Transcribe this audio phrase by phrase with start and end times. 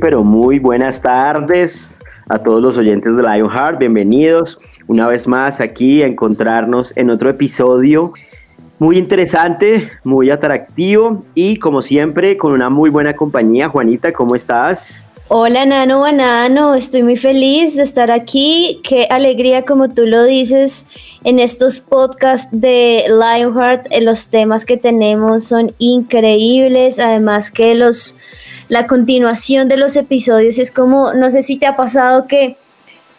[0.00, 3.78] pero muy buenas tardes a todos los oyentes de Lionheart.
[3.78, 8.12] Bienvenidos una vez más aquí a encontrarnos en otro episodio
[8.78, 13.68] muy interesante, muy atractivo y como siempre con una muy buena compañía.
[13.68, 15.06] Juanita, ¿cómo estás?
[15.28, 18.80] Hola Nano Banano, estoy muy feliz de estar aquí.
[18.82, 20.88] Qué alegría, como tú lo dices,
[21.24, 23.86] en estos podcasts de Lionheart.
[23.90, 26.98] Eh, los temas que tenemos son increíbles.
[26.98, 28.16] Además que los
[28.70, 32.56] la continuación de los episodios es como, no sé si te ha pasado que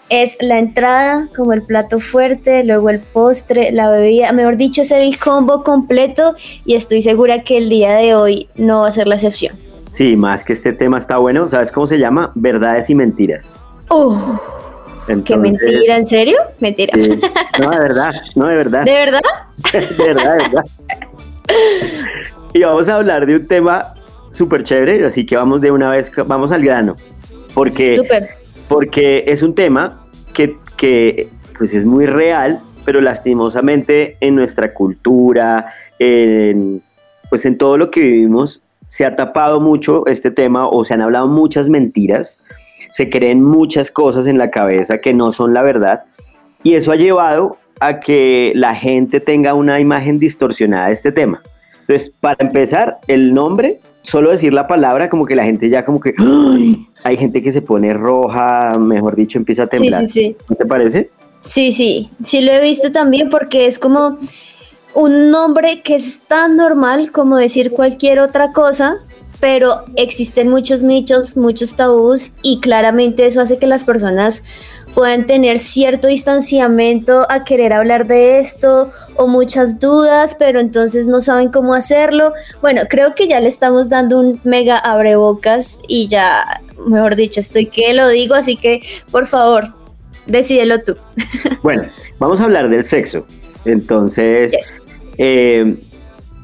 [0.10, 4.92] es la entrada, como el plato fuerte, luego el postre, la bebida, mejor dicho, es
[4.92, 6.36] el combo completo
[6.66, 9.56] y estoy segura que el día de hoy no va a ser la excepción.
[9.90, 11.50] Sí, más que este tema está bueno.
[11.50, 12.32] ¿Sabes cómo se llama?
[12.34, 13.54] Verdades y mentiras.
[13.90, 14.16] Uh,
[15.26, 15.98] ¿Qué mentira?
[15.98, 16.38] ¿En serio?
[16.60, 16.94] Mentira.
[17.60, 18.86] No, de verdad, no, de verdad.
[18.86, 19.22] ¿De verdad?
[19.74, 20.64] de verdad, de verdad.
[22.54, 23.94] Y vamos a hablar de un tema
[24.32, 26.96] súper chévere, así que vamos de una vez, vamos al grano.
[27.54, 28.02] Porque,
[28.68, 35.74] porque es un tema que, que pues es muy real, pero lastimosamente en nuestra cultura,
[36.00, 36.82] en,
[37.30, 41.02] pues en todo lo que vivimos, se ha tapado mucho este tema o se han
[41.02, 42.40] hablado muchas mentiras,
[42.92, 46.04] se creen muchas cosas en la cabeza que no son la verdad
[46.64, 51.42] y eso ha llevado a que la gente tenga una imagen distorsionada de este tema.
[51.82, 56.00] Entonces, para empezar, el nombre, solo decir la palabra, como que la gente ya como
[56.00, 56.14] que,
[57.04, 60.06] hay gente que se pone roja, mejor dicho, empieza a temblar.
[60.06, 60.56] Sí, sí, sí.
[60.56, 61.10] te parece?
[61.46, 64.20] Sí, sí, sí lo he visto también porque es como
[64.94, 68.98] un nombre que es tan normal como decir cualquier otra cosa,
[69.40, 74.44] pero existen muchos mitos, muchos tabús y claramente eso hace que las personas
[74.94, 81.22] puedan tener cierto distanciamiento a querer hablar de esto o muchas dudas, pero entonces no
[81.22, 82.34] saben cómo hacerlo.
[82.62, 86.44] Bueno, creo que ya le estamos dando un mega abrebocas y ya,
[86.88, 88.82] mejor dicho, estoy que lo digo, así que
[89.12, 89.70] por favor,
[90.28, 90.96] decídelo tú.
[91.64, 91.84] Bueno,
[92.18, 93.24] vamos a hablar del sexo.
[93.66, 94.52] Entonces,
[95.20, 95.76] eh,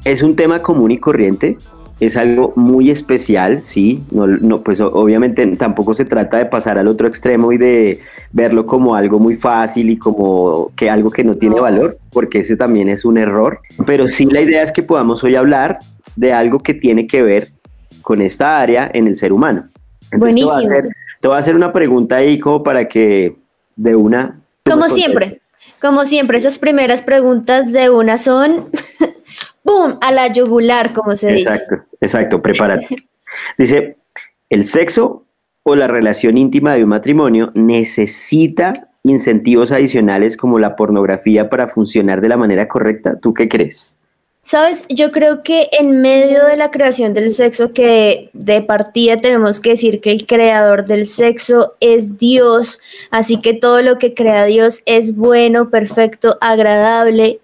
[0.04, 1.58] es un tema común y corriente,
[2.00, 6.86] es algo muy especial, sí, no, no, pues obviamente tampoco se trata de pasar al
[6.86, 8.00] otro extremo y de
[8.32, 12.56] verlo como algo muy fácil y como que algo que no tiene valor, porque ese
[12.56, 15.78] también es un error, pero sí la idea es que podamos hoy hablar
[16.16, 17.48] de algo que tiene que ver
[18.02, 19.68] con esta área en el ser humano.
[20.12, 20.68] Buenísimo.
[21.20, 23.36] Te voy, a hacer, una pregunta ahí como para que
[23.76, 24.40] de una...
[24.64, 25.40] Como siempre.
[25.80, 28.70] Como siempre, esas primeras preguntas de una son,
[29.64, 31.52] ¡boom!, a la yugular, como se dice.
[31.52, 33.08] Exacto, exacto, prepárate.
[33.56, 33.96] Dice,
[34.48, 35.24] el sexo
[35.62, 42.20] o la relación íntima de un matrimonio necesita incentivos adicionales como la pornografía para funcionar
[42.20, 43.18] de la manera correcta.
[43.20, 43.97] ¿Tú qué crees?
[44.50, 49.60] Sabes, yo creo que en medio de la creación del sexo, que de partida tenemos
[49.60, 54.46] que decir que el creador del sexo es Dios, así que todo lo que crea
[54.46, 57.40] Dios es bueno, perfecto, agradable.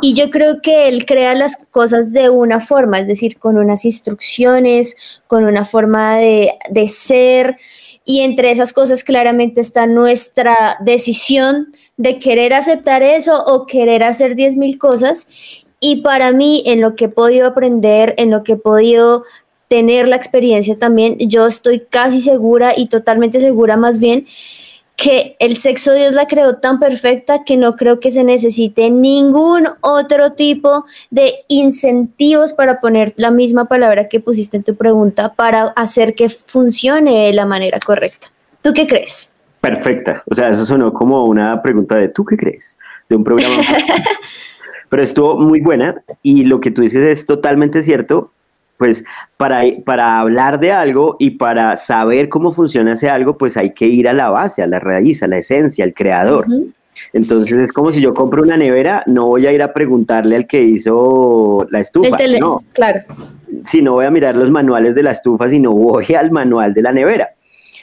[0.00, 3.84] Y yo creo que Él crea las cosas de una forma, es decir, con unas
[3.84, 4.94] instrucciones,
[5.26, 7.56] con una forma de, de ser.
[8.04, 14.36] Y entre esas cosas claramente está nuestra decisión de querer aceptar eso o querer hacer
[14.36, 15.26] diez mil cosas.
[15.88, 19.22] Y para mí, en lo que he podido aprender, en lo que he podido
[19.68, 24.26] tener la experiencia también, yo estoy casi segura y totalmente segura más bien
[24.96, 29.68] que el sexo Dios la creó tan perfecta que no creo que se necesite ningún
[29.80, 35.68] otro tipo de incentivos para poner la misma palabra que pusiste en tu pregunta para
[35.76, 38.26] hacer que funcione de la manera correcta.
[38.60, 39.36] ¿Tú qué crees?
[39.60, 40.24] Perfecta.
[40.28, 42.76] O sea, eso sonó como una pregunta de ¿tú qué crees?
[43.08, 43.62] De un programa.
[44.88, 48.32] pero estuvo muy buena y lo que tú dices es totalmente cierto,
[48.76, 49.04] pues
[49.36, 53.86] para, para hablar de algo y para saber cómo funciona ese algo, pues hay que
[53.86, 56.46] ir a la base, a la raíz, a la esencia, al creador.
[57.12, 60.46] Entonces es como si yo compro una nevera, no voy a ir a preguntarle al
[60.46, 62.16] que hizo la estufa.
[62.40, 63.00] no, claro.
[63.64, 66.82] Si no voy a mirar los manuales de la estufa, sino voy al manual de
[66.82, 67.30] la nevera.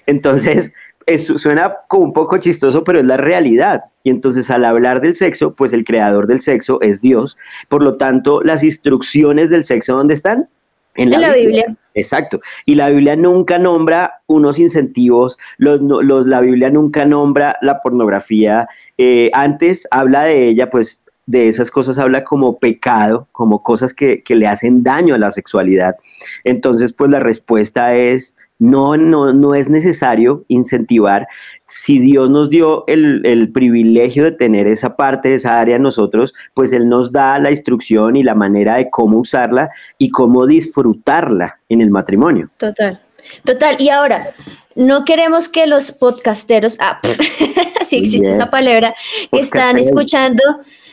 [0.05, 0.73] Entonces,
[1.17, 3.83] suena como un poco chistoso, pero es la realidad.
[4.03, 7.37] Y entonces al hablar del sexo, pues el creador del sexo es Dios.
[7.69, 10.49] Por lo tanto, las instrucciones del sexo, ¿dónde están?
[10.95, 11.75] En la, Biblia.
[11.95, 12.39] Exacto.
[12.65, 15.81] Y la Biblia nunca nombra unos incentivos, los,
[16.27, 18.67] la Biblia nunca nombra la pornografía.
[18.97, 24.21] Eh, antes habla de ella, pues de esas cosas habla como pecado, como cosas que,
[24.23, 25.95] que le hacen daño a la sexualidad.
[26.43, 31.27] Entonces, pues la respuesta es no, no, no es necesario incentivar.
[31.67, 36.87] Si Dios nos dio el, privilegio de tener esa parte, esa área nosotros, pues Él
[36.87, 41.89] nos da la instrucción y la manera de cómo usarla y cómo disfrutarla en el
[41.89, 42.51] matrimonio.
[42.55, 43.01] Total,
[43.43, 43.75] total.
[43.79, 44.33] Y ahora,
[44.75, 47.01] no queremos que los podcasteros, ah,
[47.81, 48.95] si existe esa palabra,
[49.29, 50.41] que están escuchando,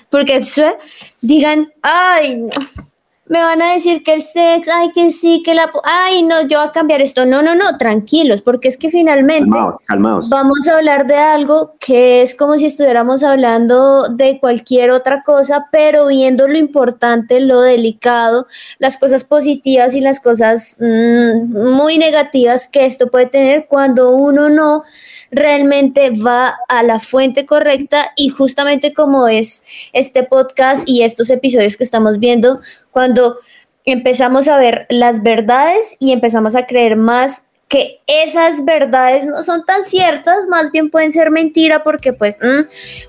[0.08, 0.42] porque
[1.20, 2.89] digan, ay, no
[3.30, 6.58] me van a decir que el sexo, ay, que sí, que la, ay, no, yo
[6.58, 7.26] voy a cambiar esto.
[7.26, 9.56] No, no, no, tranquilos, porque es que finalmente
[10.28, 15.68] vamos a hablar de algo que es como si estuviéramos hablando de cualquier otra cosa,
[15.70, 18.48] pero viendo lo importante, lo delicado,
[18.80, 24.50] las cosas positivas y las cosas mm, muy negativas que esto puede tener cuando uno
[24.50, 24.82] no
[25.30, 29.62] realmente va a la fuente correcta y justamente como es
[29.92, 32.58] este podcast y estos episodios que estamos viendo,
[32.90, 33.19] cuando
[33.84, 39.64] empezamos a ver las verdades y empezamos a creer más que esas verdades no son
[39.64, 42.66] tan ciertas, más bien pueden ser mentira porque pues, mm,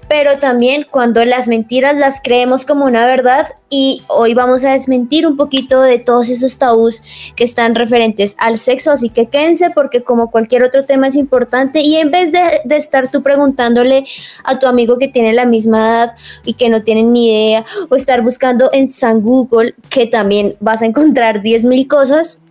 [0.08, 5.26] pero también cuando las mentiras las creemos como una verdad y hoy vamos a desmentir
[5.26, 7.02] un poquito de todos esos tabús
[7.36, 11.82] que están referentes al sexo, así que quédense porque como cualquier otro tema es importante
[11.82, 14.04] y en vez de, estar tú preguntándole
[14.44, 16.16] a tu amigo que tiene la misma edad
[16.46, 20.84] y que no tiene ni idea o estar buscando en San Google que también vas
[20.84, 22.42] a encontrar 10 mil cosas,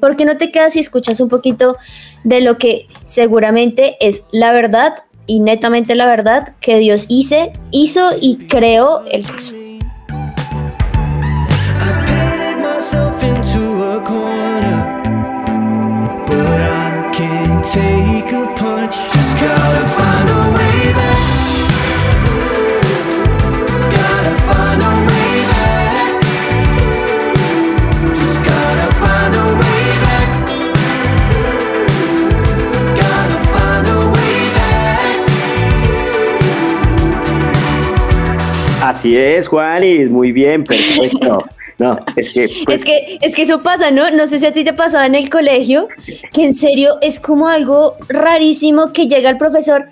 [0.00, 1.76] ¿Por qué no te quedas y escuchas un poquito
[2.24, 4.94] de lo que seguramente es la verdad
[5.26, 9.54] y netamente la verdad que Dios hice, hizo y creó el sexo?
[38.96, 41.44] Así es, Juanis, muy bien, perfecto.
[41.78, 44.10] No, es que, pues es que es que eso pasa, ¿no?
[44.10, 45.88] No sé si a ti te pasaba en el colegio,
[46.32, 49.84] que en serio es como algo rarísimo que llega el profesor.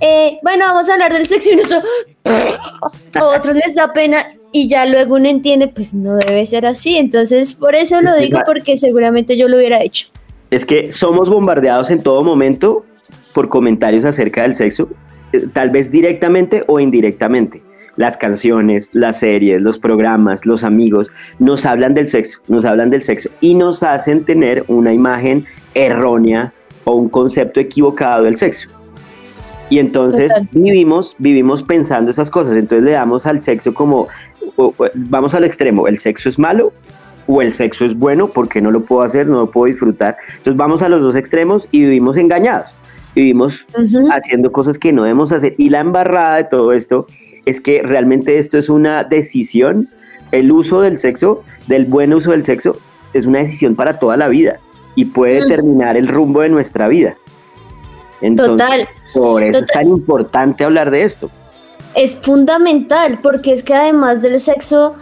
[0.00, 1.84] Eh, bueno, vamos a hablar del sexo y nosotros,
[3.14, 6.96] a otros les da pena y ya luego uno entiende, pues no debe ser así.
[6.96, 10.08] Entonces, por eso lo digo, porque seguramente yo lo hubiera hecho.
[10.50, 12.84] Es que somos bombardeados en todo momento
[13.32, 14.88] por comentarios acerca del sexo,
[15.32, 17.62] eh, tal vez directamente o indirectamente
[18.00, 23.02] las canciones, las series, los programas, los amigos, nos hablan del sexo, nos hablan del
[23.02, 25.44] sexo y nos hacen tener una imagen
[25.74, 26.50] errónea
[26.84, 28.70] o un concepto equivocado del sexo.
[29.68, 34.08] Y entonces vivimos, vivimos pensando esas cosas, entonces le damos al sexo como,
[34.94, 36.72] vamos al extremo, el sexo es malo
[37.26, 40.16] o el sexo es bueno porque no lo puedo hacer, no lo puedo disfrutar.
[40.38, 42.74] Entonces vamos a los dos extremos y vivimos engañados,
[43.14, 43.66] vivimos
[44.10, 45.54] haciendo cosas que no debemos hacer.
[45.58, 47.06] Y la embarrada de todo esto
[47.46, 49.88] es que realmente esto es una decisión,
[50.32, 52.76] el uso del sexo, del buen uso del sexo,
[53.12, 54.60] es una decisión para toda la vida
[54.94, 57.16] y puede determinar el rumbo de nuestra vida.
[58.36, 58.88] Total.
[59.14, 61.30] Por eso es tan importante hablar de esto.
[61.94, 64.94] Es fundamental, porque es que además del sexo,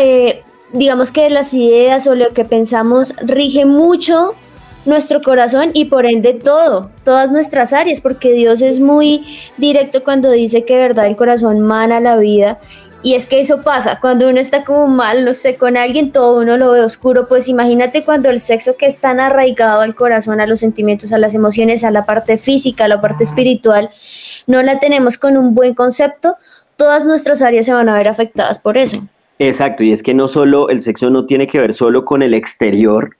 [0.00, 0.42] eh,
[0.72, 4.34] digamos que las ideas o lo que pensamos rige mucho
[4.84, 9.24] nuestro corazón y por ende todo, todas nuestras áreas, porque Dios es muy
[9.56, 12.58] directo cuando dice que verdad el corazón mana la vida.
[13.04, 16.40] Y es que eso pasa, cuando uno está como mal, no sé, con alguien, todo
[16.40, 20.40] uno lo ve oscuro, pues imagínate cuando el sexo que es tan arraigado al corazón,
[20.40, 23.90] a los sentimientos, a las emociones, a la parte física, a la parte espiritual,
[24.46, 26.36] no la tenemos con un buen concepto,
[26.76, 29.04] todas nuestras áreas se van a ver afectadas por eso.
[29.40, 32.34] Exacto, y es que no solo, el sexo no tiene que ver solo con el
[32.34, 33.16] exterior,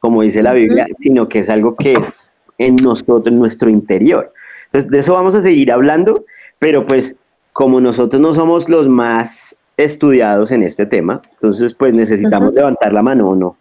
[0.00, 2.12] como dice la Biblia, sino que es algo que es
[2.58, 4.32] en nosotros, en nuestro interior.
[4.66, 6.24] Entonces, de eso vamos a seguir hablando,
[6.58, 7.16] pero pues
[7.52, 13.02] como nosotros no somos los más estudiados en este tema, entonces pues necesitamos levantar la
[13.02, 13.56] mano o no.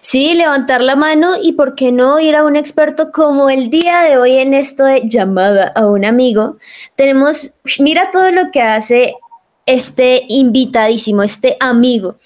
[0.00, 4.02] Sí, levantar la mano y por qué no ir a un experto como el día
[4.02, 6.56] de hoy en esto de llamada a un amigo.
[6.96, 9.14] Tenemos, mira todo lo que hace
[9.66, 12.16] este invitadísimo, este amigo.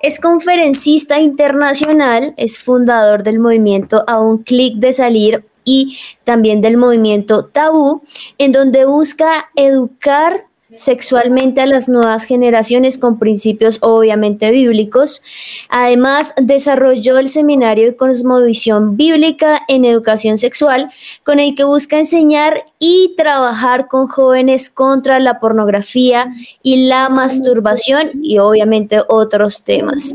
[0.00, 6.76] Es conferencista internacional, es fundador del movimiento A un clic de salir, y también del
[6.76, 8.02] movimiento Tabú,
[8.38, 15.22] en donde busca educar sexualmente a las nuevas generaciones con principios obviamente bíblicos.
[15.68, 20.90] Además, desarrolló el seminario de cosmovisión bíblica en educación sexual,
[21.24, 28.10] con el que busca enseñar y trabajar con jóvenes contra la pornografía y la masturbación
[28.22, 30.14] y obviamente otros temas.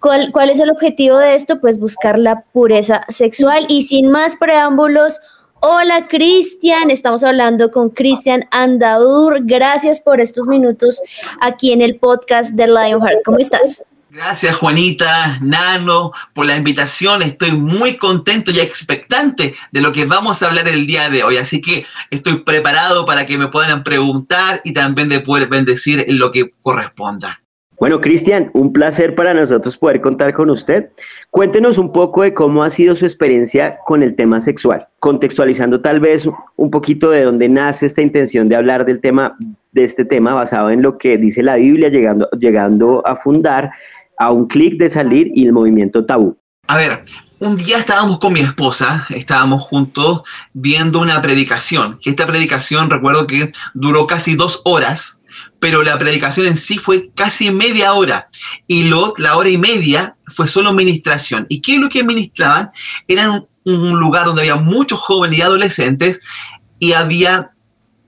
[0.00, 1.60] ¿Cuál, ¿Cuál es el objetivo de esto?
[1.60, 5.20] Pues buscar la pureza sexual y sin más preámbulos,
[5.60, 9.40] Hola Cristian, estamos hablando con Cristian Andaur.
[9.42, 11.02] Gracias por estos minutos
[11.40, 13.24] aquí en el podcast de Lionheart.
[13.24, 13.84] ¿Cómo estás?
[14.08, 17.22] Gracias Juanita, Nano, por la invitación.
[17.22, 21.38] Estoy muy contento y expectante de lo que vamos a hablar el día de hoy.
[21.38, 26.20] Así que estoy preparado para que me puedan preguntar y también de poder bendecir en
[26.20, 27.42] lo que corresponda.
[27.80, 30.90] Bueno, Cristian, un placer para nosotros poder contar con usted.
[31.30, 36.00] Cuéntenos un poco de cómo ha sido su experiencia con el tema sexual, contextualizando tal
[36.00, 39.36] vez un poquito de dónde nace esta intención de hablar del tema,
[39.70, 43.70] de este tema basado en lo que dice la Biblia, llegando, llegando a fundar
[44.18, 46.36] a un clic de salir y el movimiento tabú.
[46.66, 47.04] A ver,
[47.38, 53.52] un día estábamos con mi esposa, estábamos juntos viendo una predicación, esta predicación recuerdo que
[53.74, 55.17] duró casi dos horas,
[55.60, 58.28] pero la predicación en sí fue casi media hora
[58.66, 61.46] y la hora y media fue solo ministración.
[61.48, 62.70] ¿Y qué es lo que ministraban?
[63.06, 66.20] Era un, un lugar donde había muchos jóvenes y adolescentes
[66.78, 67.50] y había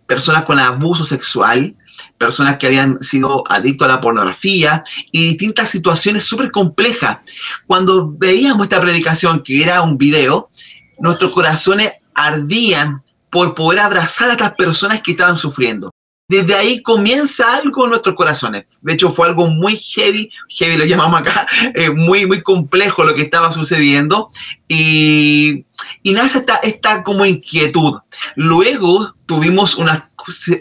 [0.07, 1.77] personas con abuso sexual,
[2.19, 7.19] personas que habían sido adictos a la pornografía y distintas situaciones súper complejas.
[7.67, 10.51] Cuando veíamos esta predicación, que era un video,
[10.99, 15.91] nuestros corazones ardían por poder abrazar a estas personas que estaban sufriendo
[16.31, 18.65] desde ahí comienza algo en nuestros corazones.
[18.83, 21.45] De hecho, fue algo muy heavy, heavy lo llamamos acá,
[21.75, 24.31] eh, muy, muy complejo lo que estaba sucediendo.
[24.69, 25.65] Y,
[26.05, 27.99] y nace esta, esta como inquietud.
[28.37, 30.05] Luego tuvimos unas,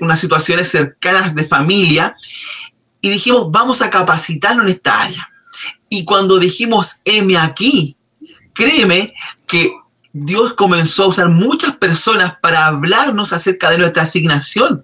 [0.02, 2.16] unas situaciones cercanas de familia
[3.00, 5.30] y dijimos, vamos a capacitarnos en esta área.
[5.88, 7.96] Y cuando dijimos, M aquí,
[8.56, 9.14] créeme
[9.46, 9.72] que
[10.14, 14.84] Dios comenzó a usar muchas personas para hablarnos acerca de nuestra asignación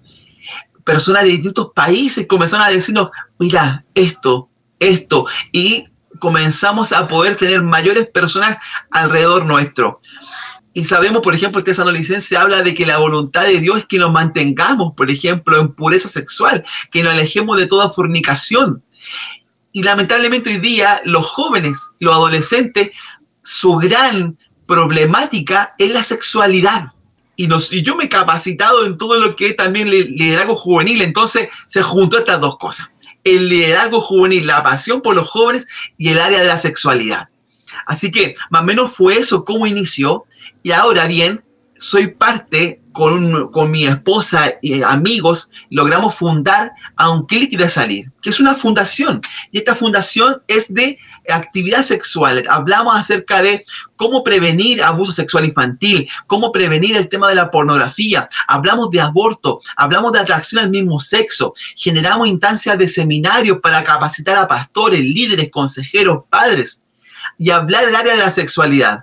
[0.86, 5.88] personas de distintos países comenzaron a decirnos, mira, esto, esto, y
[6.20, 8.58] comenzamos a poder tener mayores personas
[8.92, 10.00] alrededor nuestro.
[10.72, 13.98] Y sabemos, por ejemplo, el se habla de que la voluntad de Dios es que
[13.98, 18.84] nos mantengamos, por ejemplo, en pureza sexual, que nos alejemos de toda fornicación.
[19.72, 22.90] Y lamentablemente hoy día los jóvenes, los adolescentes,
[23.42, 26.92] su gran problemática es la sexualidad
[27.36, 31.48] y, nos, yo me he capacitado en todo lo que es también liderazgo juvenil, entonces
[31.66, 32.90] se juntó estas dos cosas.
[33.22, 35.66] El liderazgo juvenil, la pasión por los jóvenes
[35.98, 37.28] y el área de la sexualidad.
[37.86, 40.24] Así que más o menos fue eso como inició.
[40.62, 41.44] Y ahora bien,
[41.76, 48.10] soy parte con, con, mi esposa y amigos, logramos fundar a un clic de salir,
[48.22, 49.20] que es una fundación.
[49.52, 52.44] Y esta fundación es de actividad sexual.
[52.48, 53.64] Hablamos acerca de
[53.96, 58.28] cómo prevenir abuso sexual infantil, cómo prevenir el tema de la pornografía.
[58.48, 61.54] Hablamos de aborto, hablamos de atracción al mismo sexo.
[61.76, 66.82] Generamos instancias de seminarios para capacitar a pastores, líderes, consejeros, padres
[67.38, 69.00] y hablar el área de la sexualidad.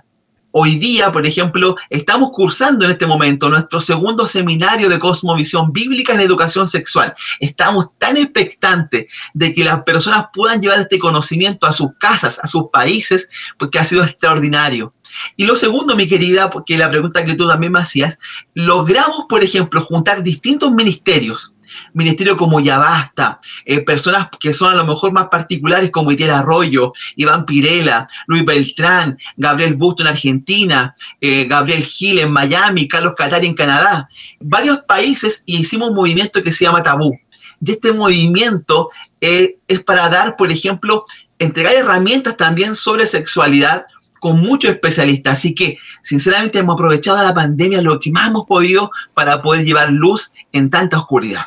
[0.56, 6.14] Hoy día, por ejemplo, estamos cursando en este momento nuestro segundo seminario de cosmovisión bíblica
[6.14, 7.12] en educación sexual.
[7.40, 12.46] Estamos tan expectantes de que las personas puedan llevar este conocimiento a sus casas, a
[12.46, 14.94] sus países, porque ha sido extraordinario.
[15.36, 18.18] Y lo segundo, mi querida, porque la pregunta que tú también me hacías,
[18.54, 21.54] logramos, por ejemplo, juntar distintos ministerios
[21.92, 26.30] ministerio como Ya Basta, eh, personas que son a lo mejor más particulares como Itiel
[26.30, 33.14] Arroyo, Iván Pirela, Luis Beltrán, Gabriel Busto en Argentina, eh, Gabriel Gil en Miami, Carlos
[33.16, 34.08] Catari en Canadá,
[34.40, 37.18] varios países y hicimos un movimiento que se llama Tabú.
[37.64, 38.90] Y este movimiento
[39.20, 41.04] eh, es para dar, por ejemplo,
[41.38, 43.86] entregar herramientas también sobre sexualidad
[44.24, 45.34] con muchos especialistas.
[45.34, 49.90] Así que, sinceramente, hemos aprovechado la pandemia lo que más hemos podido para poder llevar
[49.90, 51.42] luz en tanta oscuridad.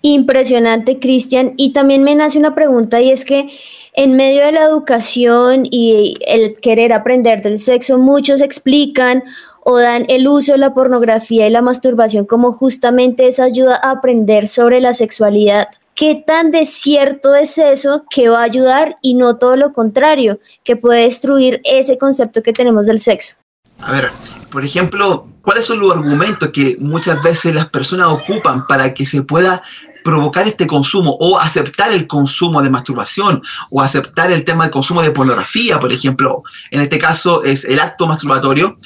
[0.00, 1.52] Impresionante, Cristian.
[1.58, 3.50] Y también me nace una pregunta y es que
[3.92, 9.22] en medio de la educación y el querer aprender del sexo, muchos explican
[9.62, 13.90] o dan el uso de la pornografía y la masturbación como justamente esa ayuda a
[13.90, 15.68] aprender sobre la sexualidad.
[15.94, 20.76] ¿Qué tan desierto es eso que va a ayudar y no todo lo contrario, que
[20.76, 23.34] puede destruir ese concepto que tenemos del sexo?
[23.80, 24.10] A ver,
[24.50, 29.22] por ejemplo, ¿cuáles son los argumentos que muchas veces las personas ocupan para que se
[29.22, 29.62] pueda
[30.02, 35.02] provocar este consumo o aceptar el consumo de masturbación o aceptar el tema del consumo
[35.02, 38.78] de pornografía, por ejemplo, en este caso es el acto masturbatorio,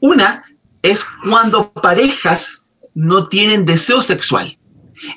[0.00, 0.44] una
[0.82, 4.58] es cuando parejas no tienen deseo sexual.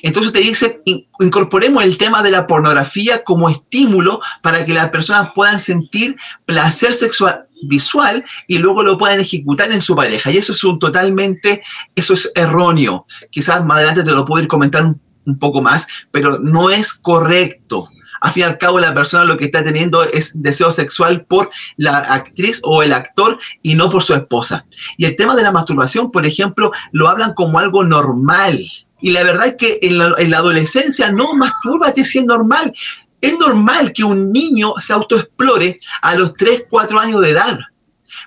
[0.02, 0.82] Entonces te dice,
[1.20, 6.16] incorporemos el tema de la pornografía como estímulo para que las personas puedan sentir
[6.46, 10.32] placer sexual visual y luego lo puedan ejecutar en su pareja.
[10.32, 11.64] Y eso es un totalmente,
[11.96, 13.06] eso es erróneo.
[13.30, 16.94] Quizás más adelante te lo puedo ir comentar un, un poco más, pero no es
[16.94, 17.90] correcto.
[18.22, 21.50] Al fin y al cabo, la persona lo que está teniendo es deseo sexual por
[21.78, 24.66] la actriz o el actor y no por su esposa.
[24.98, 28.60] Y el tema de la masturbación, por ejemplo, lo hablan como algo normal.
[29.02, 32.74] Y la verdad es que en la, adolescencia no, mastúrbate si es normal.
[33.22, 37.60] Es normal que un niño se autoexplore a los 3, 4 años de edad.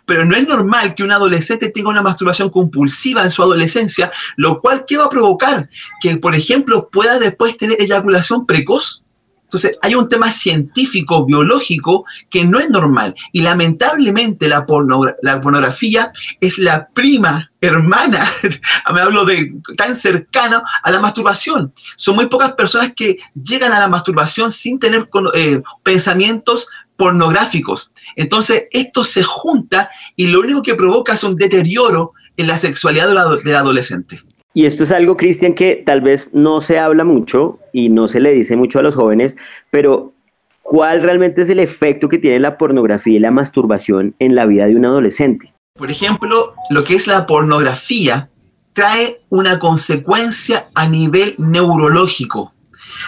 [0.04, 4.61] Pero no es normal que un adolescente tenga una masturbación compulsiva en su adolescencia, lo
[4.61, 5.68] cual ¿qué va a provocar?
[6.00, 9.04] Que, por ejemplo, pueda después tener eyaculación precoz
[9.49, 13.14] entonces, hay un tema científico, biológico, que no es normal.
[13.33, 14.67] Y lamentablemente la,
[15.23, 18.31] la pornografía es la prima hermana,
[18.93, 21.73] me hablo de tan cercana a la masturbación.
[21.97, 27.95] Son muy pocas personas que llegan a la masturbación sin tener eh, pensamientos pornográficos.
[28.17, 33.09] Entonces, esto se junta y lo único que provoca es un deterioro en la sexualidad
[33.43, 34.21] del adolescente.
[34.55, 38.21] Y esto es algo, Cristian, que tal vez no se habla mucho y no se
[38.21, 39.37] le dice mucho a los jóvenes,
[39.71, 40.14] pero
[40.62, 44.67] ¿cuál realmente es el efecto que tiene la pornografía y la masturbación en la vida
[44.67, 45.55] de un adolescente?
[45.75, 48.31] Por ejemplo, lo que es la pornografía
[48.73, 52.52] trae una consecuencia a nivel neurológico.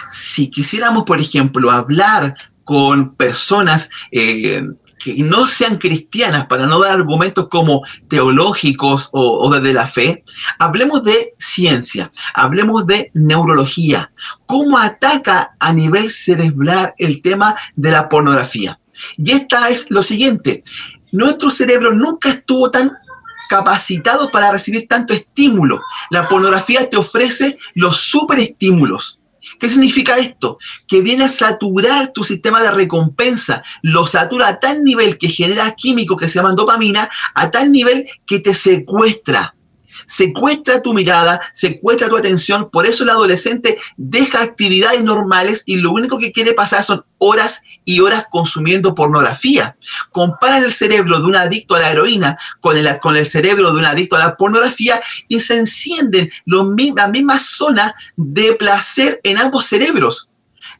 [0.09, 4.63] Si quisiéramos, por ejemplo, hablar con personas eh,
[5.03, 10.23] que no sean cristianas, para no dar argumentos como teológicos o, o de la fe,
[10.59, 14.11] hablemos de ciencia, hablemos de neurología,
[14.45, 18.79] cómo ataca a nivel cerebral el tema de la pornografía.
[19.17, 20.63] Y esta es lo siguiente,
[21.11, 22.91] nuestro cerebro nunca estuvo tan
[23.49, 25.81] capacitado para recibir tanto estímulo.
[26.09, 29.20] La pornografía te ofrece los superestímulos
[29.59, 30.57] ¿Qué significa esto?
[30.87, 35.73] Que viene a saturar tu sistema de recompensa, lo satura a tal nivel que genera
[35.75, 39.55] químico que se llama dopamina, a tal nivel que te secuestra
[40.11, 45.91] secuestra tu mirada, secuestra tu atención, por eso el adolescente deja actividades normales y lo
[45.91, 49.77] único que quiere pasar son horas y horas consumiendo pornografía.
[50.11, 53.79] Comparan el cerebro de un adicto a la heroína con el, con el cerebro de
[53.79, 59.37] un adicto a la pornografía y se encienden los, las mismas zonas de placer en
[59.37, 60.29] ambos cerebros.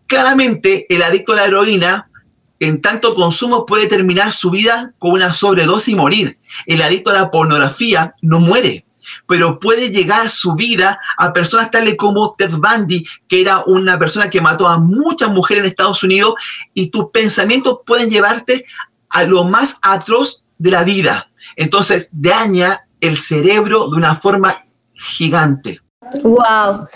[0.07, 2.09] Claramente, el adicto a la heroína
[2.59, 6.37] en tanto consumo puede terminar su vida con una sobredosis y morir.
[6.65, 8.85] El adicto a la pornografía no muere
[9.27, 14.29] pero puede llegar su vida a personas tales como Ted Bundy, que era una persona
[14.29, 16.35] que mató a muchas mujeres en Estados Unidos,
[16.73, 18.65] y tus pensamientos pueden llevarte
[19.09, 21.29] a lo más atroz de la vida.
[21.55, 25.81] Entonces, daña el cerebro de una forma gigante.
[26.23, 26.87] Wow.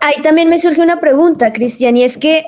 [0.00, 2.44] ahí también me surge una pregunta, Cristian, y es que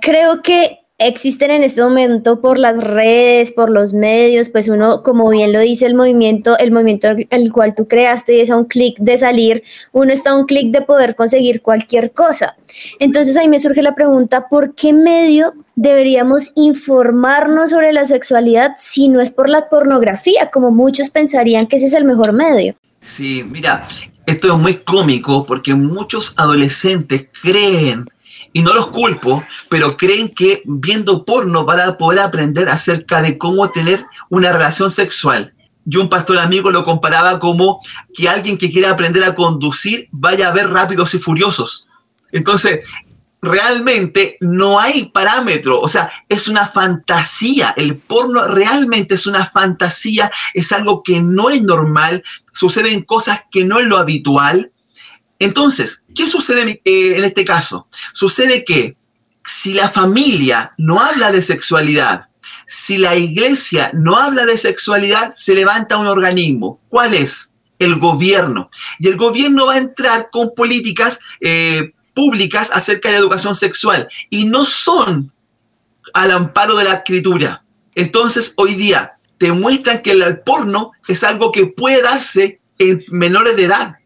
[0.00, 5.28] creo que existen en este momento por las redes, por los medios, pues uno, como
[5.30, 8.98] bien lo dice el movimiento, el movimiento el cual tú creaste es a un clic
[8.98, 9.62] de salir,
[9.92, 12.56] uno está a un clic de poder conseguir cualquier cosa.
[12.98, 19.08] Entonces ahí me surge la pregunta, ¿por qué medio deberíamos informarnos sobre la sexualidad si
[19.08, 22.74] no es por la pornografía, como muchos pensarían que ese es el mejor medio?
[23.00, 23.82] Sí, mira,
[24.26, 28.06] esto es muy cómico porque muchos adolescentes creen
[28.52, 33.38] y no los culpo, pero creen que viendo porno van a poder aprender acerca de
[33.38, 35.54] cómo tener una relación sexual.
[35.84, 37.80] Yo un pastor amigo lo comparaba como
[38.14, 41.88] que alguien que quiere aprender a conducir vaya a ver rápidos y furiosos.
[42.30, 42.80] Entonces,
[43.42, 50.30] realmente no hay parámetro, o sea, es una fantasía, el porno realmente es una fantasía,
[50.54, 54.71] es algo que no es normal, suceden cosas que no es lo habitual,
[55.44, 57.88] entonces, ¿qué sucede eh, en este caso?
[58.12, 58.96] Sucede que
[59.44, 62.26] si la familia no habla de sexualidad,
[62.66, 66.80] si la iglesia no habla de sexualidad, se levanta un organismo.
[66.88, 67.52] ¿Cuál es?
[67.78, 68.70] El gobierno.
[68.98, 74.44] Y el gobierno va a entrar con políticas eh, públicas acerca de educación sexual y
[74.44, 75.32] no son
[76.14, 77.64] al amparo de la escritura.
[77.94, 83.56] Entonces, hoy día te muestran que el porno es algo que puede darse en menores
[83.56, 83.96] de edad.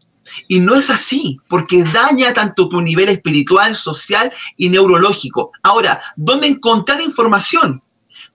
[0.47, 5.51] Y no es así, porque daña tanto tu nivel espiritual, social y neurológico.
[5.63, 7.81] Ahora, ¿dónde encontrar información?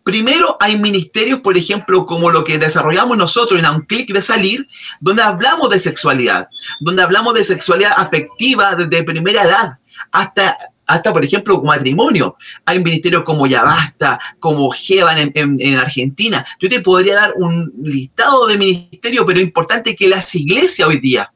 [0.05, 4.21] Primero hay ministerios, por ejemplo, como lo que desarrollamos nosotros en A un clic de
[4.21, 4.67] salir,
[5.01, 6.49] donde hablamos de sexualidad,
[6.81, 9.79] donde hablamos de sexualidad afectiva desde primera edad
[10.11, 12.37] hasta hasta por ejemplo matrimonio.
[12.67, 16.45] Hay un ministerio como Yabasta, como Jevan en, en, Argentina.
[16.61, 21.33] Yo te podría dar un listado de ministerios, pero importante que las iglesias hoy día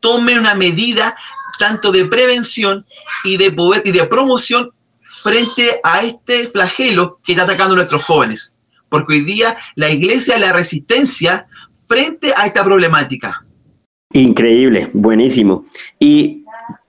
[0.00, 1.16] tomen una medida
[1.58, 2.84] tanto de prevención
[3.24, 4.70] y de poder y de promoción
[5.22, 8.56] frente a este flagelo que está atacando a nuestros jóvenes.
[8.88, 11.46] Porque hoy día la iglesia es la resistencia
[11.86, 13.44] frente a esta problemática.
[14.12, 15.66] Increíble, buenísimo.
[15.98, 16.44] Y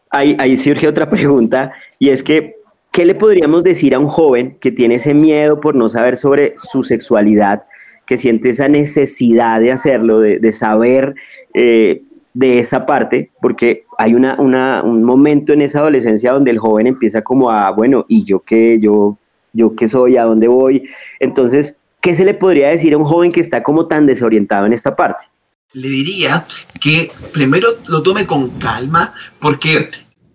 [0.09, 2.53] ahí, ahí surge otra pregunta y es que,
[2.91, 6.53] ¿qué le podríamos decir a un joven que tiene ese miedo por no saber sobre
[6.55, 7.63] su sexualidad,
[8.05, 11.15] que siente esa necesidad de hacerlo, de, saber
[11.53, 13.31] eh, de esa parte?
[13.41, 18.05] Porque hay una, un momento en esa adolescencia donde el joven empieza como a, bueno,
[18.07, 18.79] ¿y yo qué?
[18.79, 19.17] ¿Yo,
[19.53, 20.17] yo qué soy?
[20.17, 20.89] ¿A dónde voy?
[21.19, 24.73] Entonces, ¿qué se le podría decir a un joven que está como tan desorientado en
[24.73, 25.25] esta parte?
[25.73, 26.45] Le diría
[26.81, 29.89] que primero lo tome con calma, porque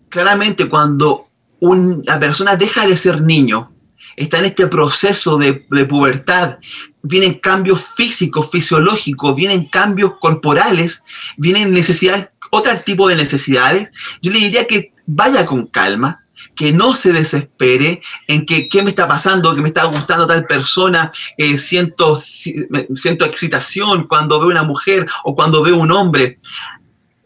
[0.09, 1.27] claramente cuando
[1.61, 3.74] una persona deja de ser niño,
[4.17, 6.59] está en este proceso de, pubertad,
[7.03, 11.05] vienen cambios físicos, fisiológicos, vienen cambios corporales,
[11.37, 13.91] vienen necesidades, otro tipo de necesidades,
[14.23, 16.21] yo le diría que vaya con calma,
[16.55, 20.47] que no se desespere en que qué me está pasando, que me está gustando tal
[20.47, 26.39] persona, eh, siento, siento excitación cuando veo una mujer o cuando veo un hombre.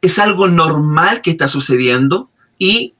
[0.01, 2.95] Es algo normal que está sucediendo y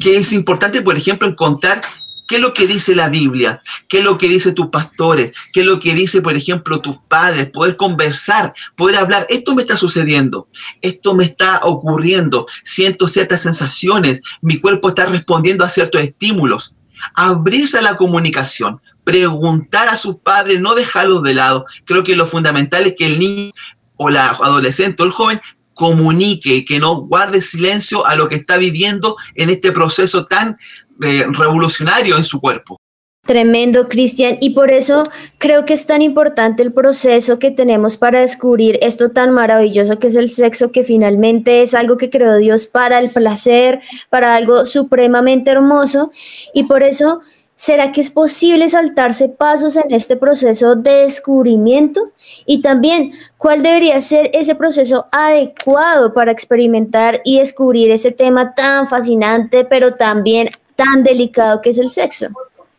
[0.00, 1.82] que es importante, por ejemplo, encontrar
[2.30, 3.60] ¿Qué es lo que dice la Biblia?
[3.88, 5.32] ¿Qué es lo que dice tus pastores?
[5.52, 7.50] ¿Qué es lo que dice, por ejemplo, tus padres?
[7.50, 9.26] Poder conversar, poder hablar.
[9.28, 10.46] Esto me está sucediendo,
[10.80, 16.76] esto me está ocurriendo, siento ciertas sensaciones, mi cuerpo está respondiendo a ciertos estímulos.
[17.16, 21.66] Abrirse a la comunicación, preguntar a sus padres, no dejarlos de lado.
[21.84, 23.50] Creo que lo fundamental es que el niño
[23.96, 25.40] o la adolescente o el joven
[25.74, 30.58] comunique, que no guarde silencio a lo que está viviendo en este proceso tan
[31.02, 32.78] eh, revolucionario en su cuerpo.
[33.26, 34.38] Tremendo, Cristian.
[34.40, 35.04] Y por eso
[35.38, 40.08] creo que es tan importante el proceso que tenemos para descubrir esto tan maravilloso que
[40.08, 44.66] es el sexo, que finalmente es algo que creó Dios para el placer, para algo
[44.66, 46.10] supremamente hermoso.
[46.54, 47.20] Y por eso,
[47.54, 52.12] ¿será que es posible saltarse pasos en este proceso de descubrimiento?
[52.46, 58.88] Y también, ¿cuál debería ser ese proceso adecuado para experimentar y descubrir ese tema tan
[58.88, 62.28] fascinante, pero también tan delicado que es el sexo.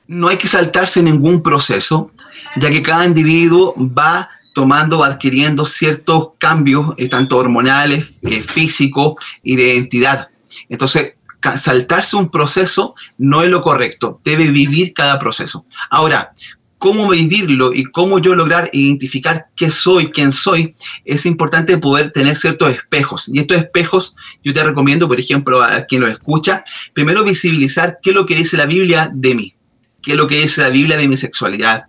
[0.08, 2.10] No hay que saltarse ningún proceso,
[2.56, 9.24] ya que cada individuo va tomando, va adquiriendo ciertos cambios, eh, tanto hormonales, eh, físicos
[9.44, 10.30] y de identidad.
[10.68, 11.14] Entonces,
[11.56, 15.68] saltarse un proceso no es lo correcto, debe vivir cada proceso.
[15.92, 16.34] Ahora,
[16.82, 20.74] cómo vivirlo y cómo yo lograr identificar qué soy, quién soy,
[21.06, 23.30] es importante poder tener ciertos espejos.
[23.32, 26.64] Y estos espejos yo te recomiendo, por ejemplo, a quien lo escucha,
[26.94, 29.54] primero visibilizar qué es lo que dice la Biblia de mí,
[30.02, 31.84] qué es lo que dice la Biblia de mi sexualidad,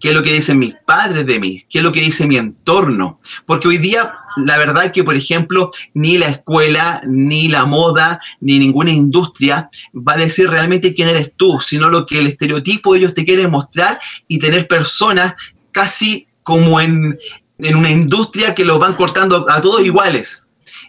[0.00, 2.36] qué es lo que dicen mis padres de mí, qué es lo que dice mi
[2.36, 3.20] entorno.
[3.46, 8.58] Porque hoy día la verdad que, por ejemplo, ni la escuela, ni la moda, ni
[8.58, 13.14] ninguna industria va a decir realmente quién eres tú, sino lo que el estereotipo ellos
[13.14, 15.34] te quieren mostrar y tener personas
[15.72, 17.18] casi como en,
[17.58, 20.46] en una industria que los van cortando a todos iguales.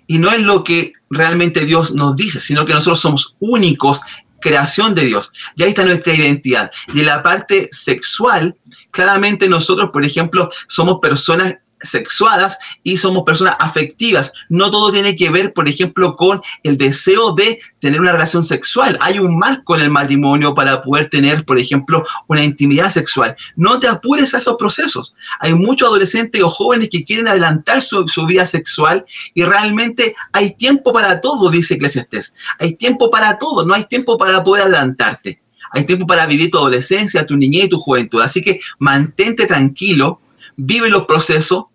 [0.08, 4.02] Y no es lo que realmente Dios nos dice, sino que nosotros somos únicos
[4.40, 5.32] creación de Dios.
[5.56, 6.72] Y ahí está nuestra identidad.
[6.94, 8.56] Y en la parte sexual,
[8.92, 14.34] claramente nosotros, por ejemplo, somos personas sexuadas y somos personas afectivas.
[14.50, 18.98] No todo tiene que ver, por ejemplo, con el deseo de tener una relación sexual.
[19.02, 23.36] Hay un marco en el matrimonio para poder tener, por ejemplo, una intimidad sexual.
[23.56, 25.16] No te apures a esos procesos.
[25.40, 30.92] Hay muchos adolescentes o jóvenes que quieren adelantar su, vida sexual y realmente hay tiempo
[30.92, 32.34] para todo, dice Eclesiastes.
[32.60, 35.40] Hay tiempo para todo, no hay tiempo para poder adelantarte.
[35.72, 38.22] Hay tiempo para vivir tu adolescencia, tu niñez y tu juventud.
[38.22, 40.22] Así que mantente tranquilo,
[40.58, 41.66] vive los procesos,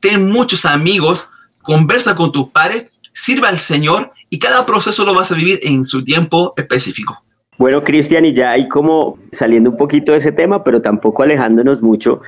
[0.00, 1.30] ten muchos amigos,
[1.62, 5.84] conversa con tus pares, sirva al Señor y cada proceso lo vas a vivir en
[5.84, 7.22] su tiempo específico.
[7.58, 11.82] Bueno, Cristian, y ya hay como saliendo un poquito de ese tema, pero tampoco alejándonos
[11.82, 12.22] mucho,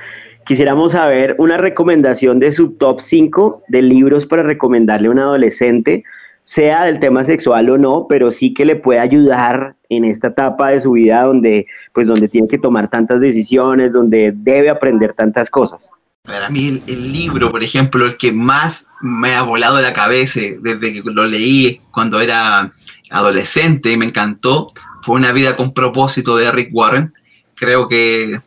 [0.45, 6.03] quisiéramos saber una recomendación de su top 5 de libros para recomendarle a un adolescente,
[6.43, 10.69] sea del tema sexual o no, pero sí que le puede ayudar en esta etapa
[10.69, 15.49] de su vida donde, pues, donde tiene que tomar tantas decisiones, donde debe aprender tantas
[15.49, 15.91] cosas.
[16.25, 20.93] Para mí el, libro, por ejemplo, el que más me ha volado la cabeza desde
[20.93, 22.71] que lo leí cuando era
[23.09, 27.13] adolescente y me encantó, fue Una vida con propósito de Rick Warren.
[27.55, 28.39] Creo que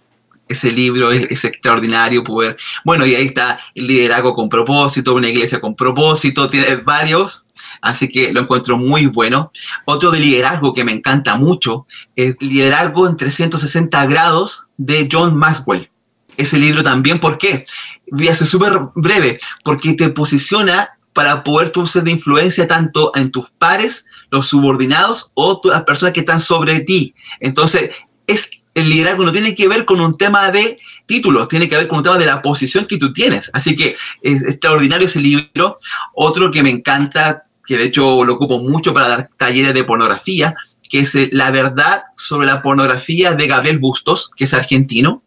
[0.48, 2.56] ese libro es, extraordinario poder.
[2.82, 7.46] Bueno, y ahí está el liderazgo con propósito, una iglesia con propósito, tiene varios,
[7.82, 9.52] así que lo encuentro muy bueno.
[9.84, 15.90] Otro de liderazgo que me encanta mucho es Liderazgo en 360 grados de John Maxwell.
[16.36, 17.64] Ese libro también, ¿por qué?
[18.10, 23.12] Voy a ser súper breve, porque te posiciona para poder tú ser de influencia tanto
[23.14, 27.14] en tus pares, los subordinados o las personas que están sobre ti.
[27.40, 27.90] Entonces,
[28.26, 31.88] es el liderazgo no tiene que ver con un tema de títulos, tiene que ver
[31.88, 33.50] con un tema de la posición que tú tienes.
[33.54, 35.78] Así que es extraordinario ese libro.
[36.12, 40.54] Otro que me encanta, que de hecho lo ocupo mucho para dar talleres de pornografía,
[40.90, 45.22] que es eh, La verdad sobre la pornografía de Gabriel Bustos, que es argentino.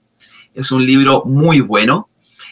[0.60, 2.10] Es un libro muy bueno.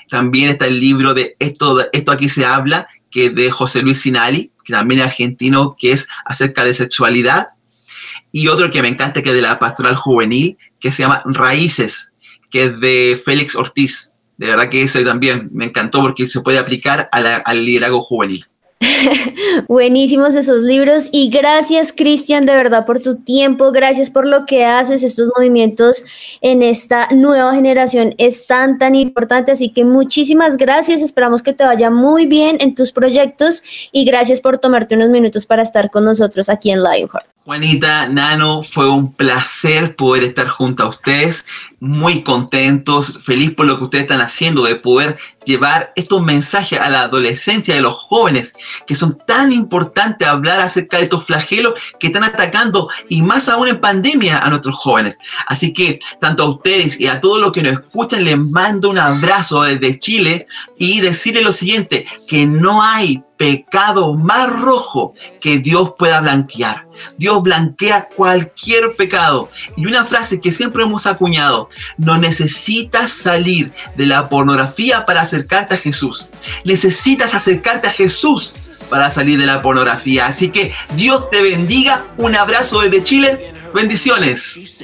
[0.10, 4.52] También está el libro de Esto, esto aquí se habla, que de José Luis Sinali,
[4.64, 7.50] que también es argentino, que es acerca de sexualidad
[8.32, 12.14] y otro que me encanta, que es de la pastoral juvenil, que se llama Raíces,
[12.50, 14.12] que es de Félix Ortiz.
[14.38, 18.46] De verdad que ese también me encantó porque se puede aplicar al liderazgo juvenil.
[19.68, 24.66] Buenísimos esos libros y gracias Cristian de verdad por tu tiempo, gracias por lo que
[24.66, 26.04] haces, estos movimientos
[26.42, 31.64] en esta nueva generación es tan tan importante, así que muchísimas gracias, esperamos que te
[31.64, 36.06] vaya muy bien en tus proyectos y gracias por tomarte unos minutos para estar con
[36.06, 37.28] nosotros aquí en Lionheart.
[37.48, 41.46] Juanita, Nano, fue un placer poder estar junto a ustedes,
[41.80, 46.90] muy contentos, feliz por lo que ustedes están haciendo, de poder llevar estos mensajes a
[46.90, 48.54] la adolescencia de los jóvenes,
[48.86, 53.70] que son tan importantes hablar acerca de estos flagelos que están atacando, y más aún
[53.70, 55.18] en pandemia, a nuestros jóvenes.
[55.48, 59.00] Así que tanto a ustedes y a todos los que nos escuchan, les mando un
[59.00, 65.94] abrazo desde Chile y decirles lo siguiente, que no hay pecado más rojo que Dios
[65.98, 66.88] pueda blanquear.
[67.18, 69.50] Dios blanquea cualquier pecado.
[69.76, 75.76] Y una frase que siempre hemos acuñado, no necesitas salir de la pornografía para acercarte
[75.76, 76.30] a Jesús.
[76.66, 78.56] Necesitas acercarte a Jesús
[78.90, 80.28] para salir de la pornografía.
[80.28, 82.06] Así que Dios te bendiga.
[82.18, 83.54] Un abrazo desde Chile.
[83.74, 84.58] Bendiciones.
[84.58, 84.84] Is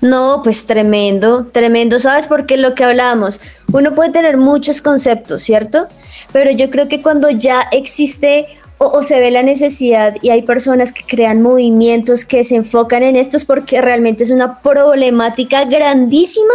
[0.00, 2.26] No, pues tremendo, tremendo, ¿sabes?
[2.26, 3.40] Porque lo que hablábamos,
[3.72, 5.88] uno puede tener muchos conceptos, ¿cierto?
[6.32, 8.46] Pero yo creo que cuando ya existe
[8.82, 13.14] o, se ve la necesidad y hay personas que crean movimientos que se enfocan en
[13.14, 16.54] estos porque realmente es una problemática grandísima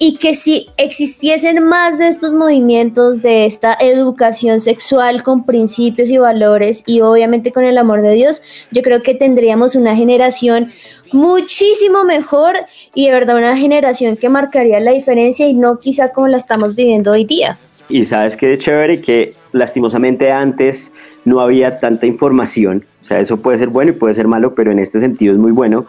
[0.00, 6.18] y que si existiesen más de estos movimientos, de esta educación sexual con principios y
[6.18, 10.70] valores y obviamente con el amor de Dios, yo creo que tendríamos una generación
[11.12, 12.54] muchísimo mejor
[12.94, 16.74] y de verdad una generación que marcaría la diferencia y no quizá como la estamos
[16.74, 17.58] viviendo hoy día.
[17.88, 20.92] Y sabes que es chévere que lastimosamente antes
[21.24, 24.72] no había tanta información, o sea, eso puede ser bueno y puede ser malo, pero
[24.72, 25.86] en este sentido es muy bueno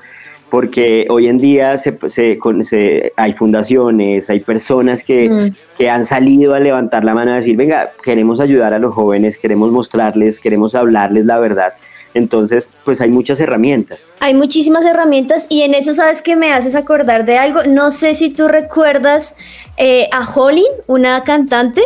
[0.50, 5.56] porque hoy en día se, se, hay fundaciones, hay personas que, mm.
[5.78, 9.38] que, han salido a levantar la mano a decir, venga, queremos ayudar a los jóvenes,
[9.38, 11.74] queremos mostrarles, queremos hablarles la verdad.
[12.16, 14.14] Entonces, pues hay muchas herramientas.
[14.22, 17.64] Hay muchísimas herramientas y en eso sabes que me haces acordar de algo.
[17.68, 19.36] No sé si tú recuerdas
[19.76, 21.82] eh, a Holly, una cantante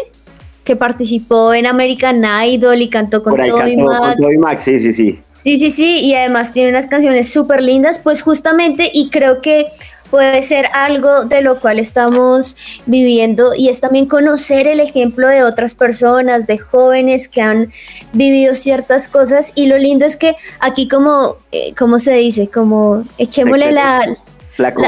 [0.69, 4.60] que participó en American Idol y cantó con Toby Mac.
[4.60, 5.19] sí, sí, sí.
[5.25, 9.65] Sí, sí, sí, y además tiene unas canciones súper lindas, pues justamente, y creo que
[10.12, 12.55] puede ser algo de lo cual estamos
[12.86, 17.71] viviendo y es también conocer el ejemplo de otras personas, de jóvenes que han
[18.13, 22.47] vivido ciertas cosas y lo lindo es que aquí como, eh, ¿cómo se dice?
[22.47, 24.05] Como echémosle la,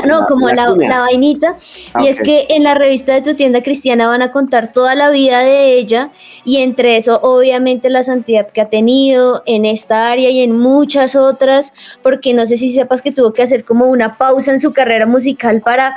[0.05, 1.57] no, como la, vainita.
[1.99, 5.09] y es que en la revista de tu tienda cristiana van a contar toda la
[5.09, 6.11] vida de ella.
[6.43, 11.15] Y entre eso obviamente la santidad que ha tenido en esta área y en muchas
[11.15, 14.73] otras, porque no sé si sepas que tuvo que hacer como una pausa en su
[14.73, 15.95] carrera musical para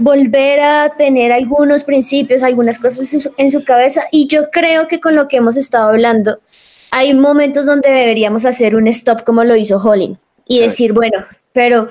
[0.00, 4.04] volver a tener algunos principios, algunas cosas en su, cabeza.
[4.10, 6.40] Y yo creo que con lo que hemos estado hablando,
[6.90, 11.88] hay momentos donde deberíamos hacer un stop como lo hizo Holling y decir, bueno, pero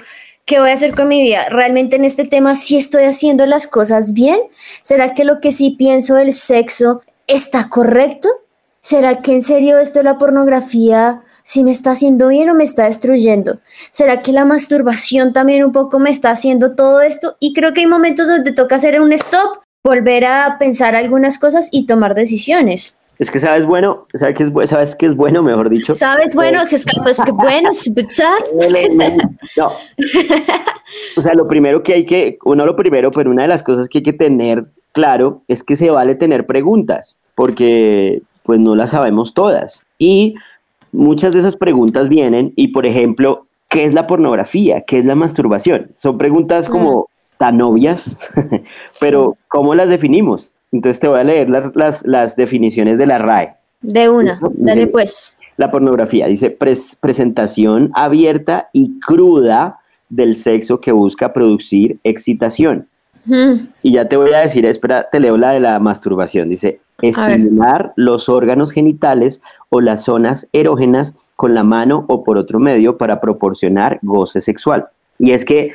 [0.50, 1.46] ¿Qué voy a hacer con mi vida?
[1.52, 4.40] ¿Realmente en este tema sí estoy haciendo las cosas bien?
[4.82, 8.30] ¿Será que lo que sí pienso del sexo está correcto?
[8.82, 12.64] ¿Será que en serio esto de la pornografía si me está haciendo bien o me
[12.64, 13.60] está destruyendo.
[13.92, 17.38] ¿Será que la masturbación también un poco me está haciendo todo esto?
[17.40, 21.70] Y creo que hay momentos donde toca hacer un stop, volver a pensar algunas cosas
[21.72, 22.99] y tomar decisiones.
[23.19, 25.93] Es que sabes bueno, sabes que es, sabes que es bueno, mejor dicho.
[25.93, 27.69] Sabes bueno, que es que bueno,
[29.58, 29.71] no.
[31.17, 33.89] O sea, lo primero que hay que, uno lo primero, pero una de las cosas
[33.89, 38.91] que hay que tener claro es que se vale tener preguntas, porque pues no las
[38.91, 39.84] sabemos todas.
[39.97, 40.36] Y
[40.93, 44.82] muchas de esas preguntas vienen y, por ejemplo, ¿qué es la pornografía?
[44.82, 45.91] ¿Qué es la masturbación?
[45.95, 46.71] Son preguntas mm.
[46.71, 48.32] como tan obvias,
[49.01, 50.51] pero ¿cómo las definimos?
[50.71, 53.55] Entonces te voy a leer las, las, definiciones de la RAE.
[53.82, 55.38] De una, dale pues.
[55.58, 59.79] La pornografía dice presentación abierta y cruda
[60.10, 62.88] del sexo que busca producir excitación.
[63.84, 66.49] Y ya te voy a decir, espera, te leo la de la masturbación.
[66.49, 72.60] Dice, estimular los órganos genitales o las zonas erógenas con la mano o por otro
[72.60, 74.88] medio para proporcionar goce sexual.
[75.19, 75.73] Y es que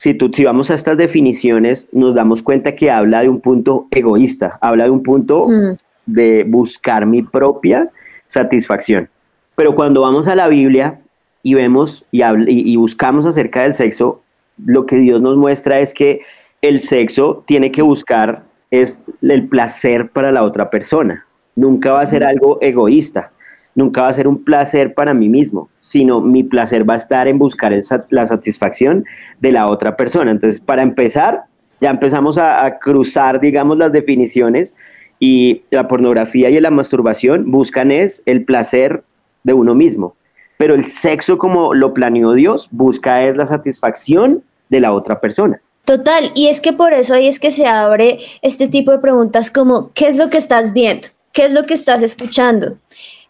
[0.00, 3.86] si, tú, si vamos a estas definiciones, nos damos cuenta que habla de un punto
[3.90, 5.76] egoísta, habla de un punto mm.
[6.06, 7.90] de buscar mi propia
[8.24, 9.10] satisfacción.
[9.56, 11.00] Pero cuando vamos a la Biblia
[11.42, 14.22] y vemos y, y buscamos acerca del sexo,
[14.64, 16.22] lo que Dios nos muestra es que
[16.62, 21.26] el sexo tiene que buscar es el placer para la otra persona.
[21.56, 23.32] Nunca va a ser algo egoísta,
[23.74, 27.28] nunca va a ser un placer para mí mismo, sino mi placer va a estar
[27.28, 27.72] en buscar
[28.10, 29.04] la satisfacción
[29.40, 30.30] de la otra persona.
[30.30, 31.44] Entonces, para empezar,
[31.80, 34.74] ya empezamos a, a cruzar, digamos, las definiciones
[35.18, 39.04] y la pornografía y la masturbación buscan es el placer
[39.44, 40.16] de uno mismo.
[40.56, 45.60] Pero el sexo, como lo planeó Dios, busca es la satisfacción de la otra persona.
[45.84, 49.50] Total, y es que por eso ahí es que se abre este tipo de preguntas
[49.50, 51.08] como, ¿qué es lo que estás viendo?
[51.32, 52.76] ¿Qué es lo que estás escuchando?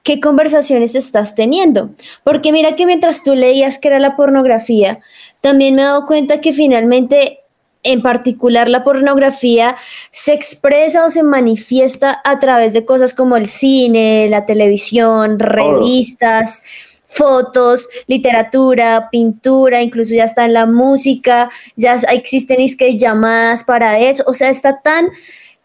[0.03, 1.91] ¿Qué conversaciones estás teniendo?
[2.25, 5.01] Porque mira que mientras tú leías que era la pornografía,
[5.41, 7.41] también me he dado cuenta que finalmente,
[7.83, 9.77] en particular la pornografía,
[10.11, 16.63] se expresa o se manifiesta a través de cosas como el cine, la televisión, revistas
[17.11, 23.99] fotos, literatura, pintura, incluso ya está en la música, ya existen es que llamadas para
[23.99, 25.09] eso, o sea, está tan,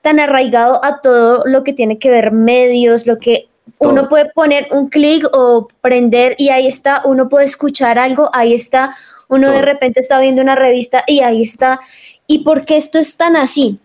[0.02, 3.48] tan arraigado a todo lo que tiene que ver medios, lo que
[3.86, 8.54] uno puede poner un clic o prender y ahí está, uno puede escuchar algo, ahí
[8.54, 8.96] está,
[9.28, 11.80] uno de repente está viendo una revista y ahí está.
[12.28, 13.80] ¿Y por qué esto es tan así?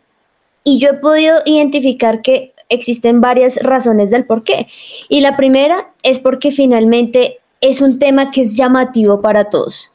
[0.65, 4.67] Y yo he podido identificar que existen varias razones del por qué.
[5.09, 9.90] Y la primera es porque finalmente es un tema que es llamativo para todos,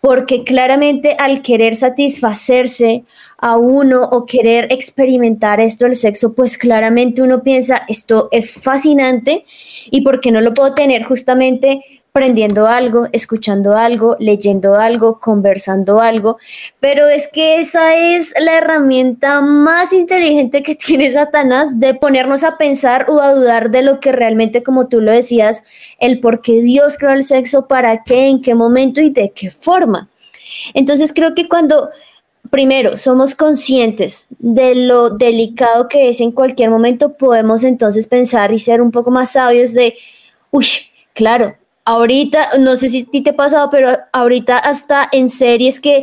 [0.00, 3.04] porque claramente al querer satisfacerse
[3.38, 9.44] a uno o querer experimentar esto del sexo, pues claramente uno piensa, esto es fascinante
[9.90, 11.80] y por qué no lo puedo tener justamente
[12.18, 16.36] aprendiendo algo, escuchando algo, leyendo algo, conversando algo,
[16.80, 22.58] pero es que esa es la herramienta más inteligente que tiene Satanás de ponernos a
[22.58, 25.62] pensar o a dudar de lo que realmente, como tú lo decías,
[26.00, 29.52] el por qué Dios creó el sexo, para qué, en qué momento y de qué
[29.52, 30.08] forma.
[30.74, 31.90] Entonces creo que cuando
[32.50, 38.58] primero somos conscientes de lo delicado que es en cualquier momento, podemos entonces pensar y
[38.58, 39.94] ser un poco más sabios de,
[40.50, 40.66] uy,
[41.14, 41.54] claro,
[41.88, 46.02] ahorita, no sé si a ti te ha pasado, pero ahorita hasta en series que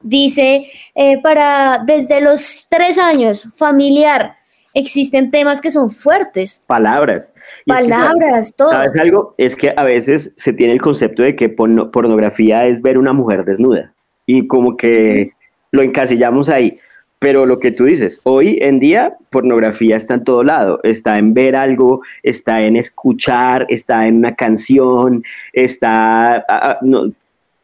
[0.00, 4.36] dice eh, para desde los tres años, familiar,
[4.72, 6.62] existen temas que son fuertes.
[6.68, 7.34] Palabras.
[7.66, 8.70] Palabras, todo.
[8.70, 9.34] ¿Sabes algo?
[9.36, 13.44] Es que a veces se tiene el concepto de que pornografía es ver una mujer
[13.44, 13.94] desnuda
[14.26, 15.32] y como que
[15.72, 16.78] lo encasillamos ahí.
[17.18, 21.32] Pero lo que tú dices, hoy en día pornografía está en todo lado, está en
[21.32, 26.44] ver algo, está en escuchar, está en una canción, está...
[26.82, 27.12] no,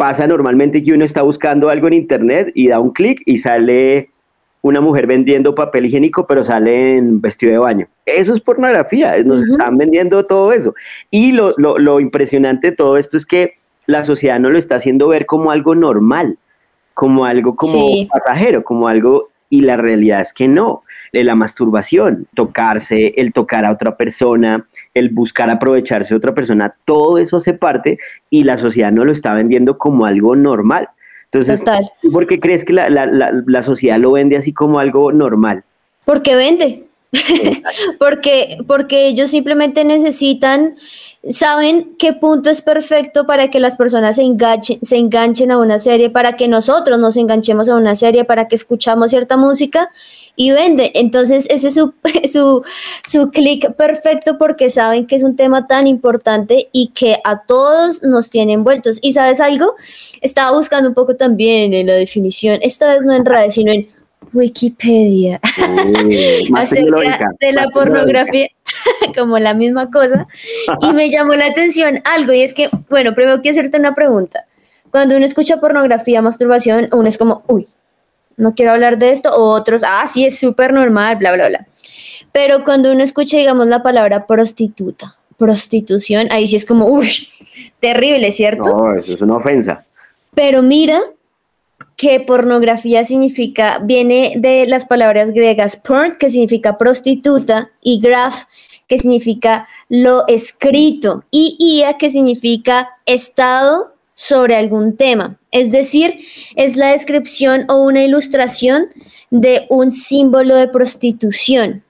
[0.02, 4.10] pasa normalmente que uno está buscando algo en internet y da un clic y sale
[4.62, 7.88] una mujer vendiendo papel higiénico, pero sale en vestido de baño.
[8.06, 10.74] Eso es pornografía, nos están vendiendo todo eso.
[11.10, 13.54] Y lo, lo, lo, impresionante de todo esto es que
[13.86, 16.38] la sociedad no lo está haciendo ver como algo normal,
[16.94, 20.82] como algo como pasajero, como algo y la realidad es que no.
[21.12, 27.18] La masturbación, tocarse, el tocar a otra persona, el buscar aprovecharse de otra persona, todo
[27.18, 27.98] eso hace parte
[28.30, 30.88] y la sociedad no lo está vendiendo como algo normal.
[31.24, 31.62] Entonces,
[32.10, 35.64] ¿por qué crees que la, sociedad lo vende así como algo normal?
[36.06, 36.84] Porque vende.
[37.98, 40.76] porque, porque ellos simplemente necesitan
[41.28, 45.78] saben qué punto es perfecto para que las personas se enganchen, se enganchen a una
[45.78, 49.90] serie, para que nosotros nos enganchemos a una serie, para que escuchamos cierta música
[50.34, 50.90] y vende.
[50.94, 51.94] Entonces, ese es su,
[52.32, 52.64] su,
[53.06, 58.02] su clic perfecto porque saben que es un tema tan importante y que a todos
[58.02, 58.98] nos tiene envueltos.
[59.00, 59.76] ¿Y sabes algo?
[60.22, 63.88] Estaba buscando un poco también en la definición, esta vez no en radio, sino en
[64.32, 65.40] Wikipedia
[66.54, 68.48] acerca de la pornografía,
[69.16, 70.26] como la misma cosa,
[70.80, 74.46] y me llamó la atención algo, y es que, bueno, primero quiero hacerte una pregunta.
[74.90, 77.68] Cuando uno escucha pornografía, masturbación, uno es como, uy,
[78.36, 81.66] no quiero hablar de esto, o otros, ah, sí, es súper normal, bla, bla, bla.
[82.32, 87.28] Pero cuando uno escucha, digamos, la palabra prostituta, prostitución, ahí sí es como, uy,
[87.80, 88.70] terrible, ¿cierto?
[88.70, 89.84] No, eso es una ofensa.
[90.34, 91.02] Pero mira
[91.96, 98.44] que pornografía significa, viene de las palabras griegas porn, que significa prostituta, y graph,
[98.88, 105.38] que significa lo escrito, y ia, que significa estado sobre algún tema.
[105.50, 106.20] Es decir,
[106.56, 108.88] es la descripción o una ilustración
[109.30, 111.82] de un símbolo de prostitución.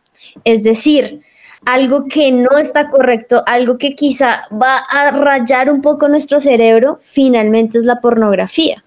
[0.44, 1.22] Es decir,
[1.64, 6.98] algo que no está correcto, algo que quizá va a rayar un poco nuestro cerebro,
[7.00, 8.82] finalmente es la pornografía.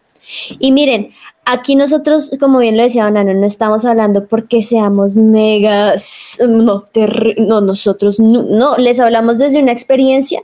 [0.59, 1.13] Y miren,
[1.45, 6.84] aquí nosotros, como bien lo decía Nano, no estamos hablando porque seamos megas, no,
[7.38, 10.41] no nosotros no, no, les hablamos desde una experiencia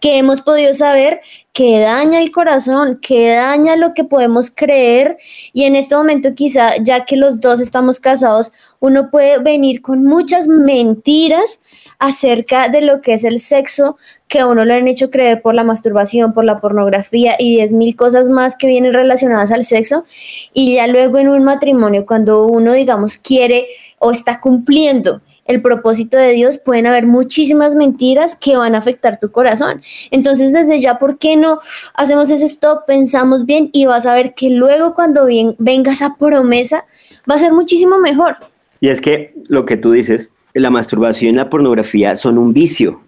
[0.00, 1.20] que hemos podido saber
[1.60, 5.18] que daña el corazón, que daña lo que podemos creer
[5.52, 10.02] y en este momento quizá, ya que los dos estamos casados, uno puede venir con
[10.02, 11.60] muchas mentiras
[11.98, 15.54] acerca de lo que es el sexo que a uno le han hecho creer por
[15.54, 20.06] la masturbación, por la pornografía y diez mil cosas más que vienen relacionadas al sexo.
[20.54, 23.66] Y ya luego en un matrimonio, cuando uno, digamos, quiere
[23.98, 25.20] o está cumpliendo
[25.50, 29.82] el propósito de Dios, pueden haber muchísimas mentiras que van a afectar tu corazón.
[30.10, 31.58] Entonces, desde ya, ¿por qué no
[31.94, 36.16] hacemos ese stop, pensamos bien y vas a ver que luego cuando bien, venga esa
[36.16, 36.84] promesa,
[37.30, 38.36] va a ser muchísimo mejor?
[38.80, 43.00] Y es que lo que tú dices, la masturbación y la pornografía son un vicio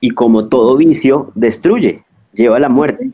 [0.00, 3.10] y como todo vicio destruye, lleva a la muerte.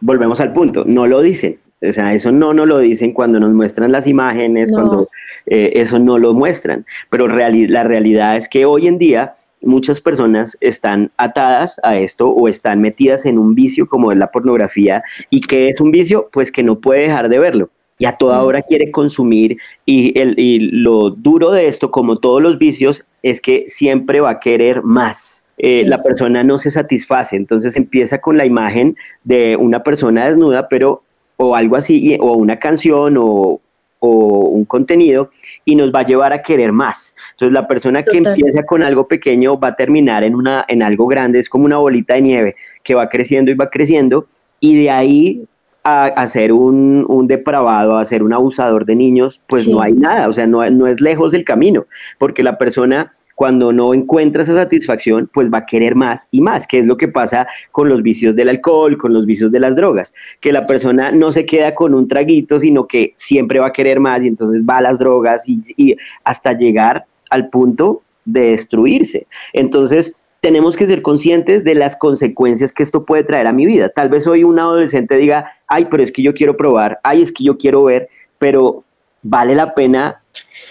[0.00, 3.52] Volvemos al punto, no lo dicen, o sea, eso no nos lo dicen cuando nos
[3.52, 5.08] muestran las imágenes, cuando
[5.46, 10.56] eh, eso no lo muestran, pero la realidad es que hoy en día muchas personas
[10.60, 15.02] están atadas a esto o están metidas en un vicio como es la pornografía.
[15.30, 17.70] Y que es un vicio pues que no puede dejar de verlo.
[17.98, 19.58] Y a toda hora quiere consumir.
[19.84, 24.30] Y, el, y lo duro de esto, como todos los vicios, es que siempre va
[24.30, 25.44] a querer más.
[25.58, 30.68] Eh, la persona no se satisface, entonces empieza con la imagen de una persona desnuda,
[30.68, 31.02] pero
[31.36, 33.60] o algo así, o una canción o,
[33.98, 34.08] o
[34.48, 35.30] un contenido,
[35.64, 37.14] y nos va a llevar a querer más.
[37.32, 41.06] Entonces la persona que empieza con algo pequeño va a terminar en, una, en algo
[41.06, 44.26] grande, es como una bolita de nieve que va creciendo y va creciendo,
[44.60, 45.44] y de ahí
[45.88, 50.26] a, ser un, un, depravado, a ser un abusador de niños, pues no hay nada,
[50.26, 51.86] o sea, no, no es lejos el camino,
[52.18, 56.66] porque la persona cuando no encuentra esa satisfacción, pues va a querer más y más,
[56.66, 59.76] que es lo que pasa con los vicios del alcohol, con los vicios de las
[59.76, 63.72] drogas, que la persona no se queda con un traguito, sino que siempre va a
[63.74, 68.52] querer más y entonces va a las drogas y, y hasta llegar al punto de
[68.52, 69.26] destruirse.
[69.52, 73.90] Entonces, tenemos que ser conscientes de las consecuencias que esto puede traer a mi vida.
[73.90, 77.32] Tal vez hoy un adolescente diga, ay, pero es que yo quiero probar, ay, es
[77.32, 78.08] que yo quiero ver,
[78.38, 78.82] pero
[79.22, 80.22] vale la pena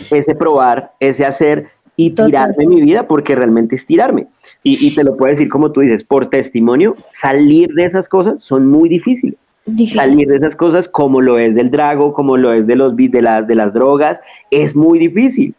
[0.10, 4.28] ese probar, ese hacer y tirarme mi vida porque realmente es tirarme.
[4.64, 8.66] Y, te lo puedo decir como tú dices, por testimonio, salir de esas cosas son
[8.66, 9.36] muy difíciles.
[9.94, 13.22] Salir de esas cosas como lo es del drago, como lo es de, los, de,
[13.22, 15.54] las, de las drogas, es muy difícil.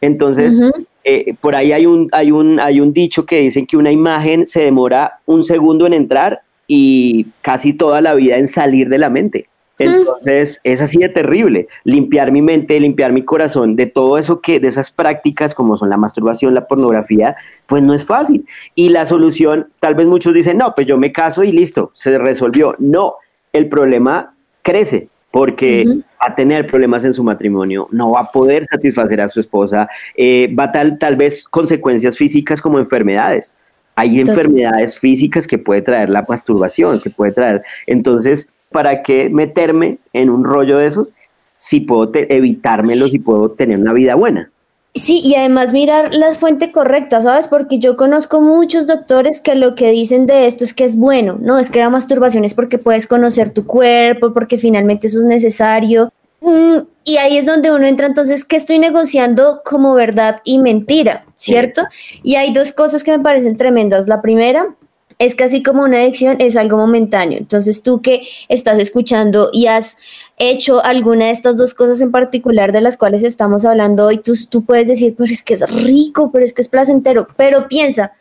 [0.00, 0.58] Entonces,
[1.02, 4.46] eh, por ahí hay un, hay, un, hay un dicho que dicen que una imagen
[4.46, 9.10] se demora un segundo en entrar y casi toda la vida en salir de la
[9.10, 9.48] mente.
[9.78, 11.68] Entonces, es así de terrible.
[11.82, 15.90] Limpiar mi mente, limpiar mi corazón de todo eso que, de esas prácticas como son
[15.90, 18.46] la masturbación, la pornografía, pues no es fácil.
[18.74, 22.16] Y la solución, tal vez muchos dicen, no, pues yo me caso y listo, se
[22.18, 22.76] resolvió.
[22.78, 23.14] No,
[23.52, 28.64] el problema crece porque va a tener problemas en su matrimonio, no va a poder
[28.64, 33.52] satisfacer a su esposa, eh, va a tal, tal vez consecuencias físicas como enfermedades.
[33.96, 37.62] Hay enfermedades físicas que puede traer la masturbación, que puede traer.
[37.88, 41.14] Entonces, ¿para qué meterme en un rollo de esos
[41.54, 44.50] si puedo evitármelos y puedo tener una vida buena?
[44.94, 47.46] Sí, y además mirar la fuente correcta, ¿sabes?
[47.46, 51.38] Porque yo conozco muchos doctores que lo que dicen de esto es que es bueno,
[51.40, 55.24] no, es que la masturbación es porque puedes conocer tu cuerpo, porque finalmente eso es
[55.24, 56.12] necesario.
[56.40, 61.24] Mm, y ahí es donde uno entra entonces, ¿qué estoy negociando como verdad y mentira?
[61.36, 61.82] ¿Cierto?
[62.24, 64.08] Y hay dos cosas que me parecen tremendas.
[64.08, 64.74] La primera
[65.18, 67.38] es así como una adicción es algo momentáneo.
[67.38, 69.96] Entonces tú que estás escuchando y has
[70.38, 74.32] hecho alguna de estas dos cosas en particular de las cuales estamos hablando hoy, tú,
[74.50, 78.12] tú puedes decir, pero es que es rico, pero es que es placentero, pero piensa,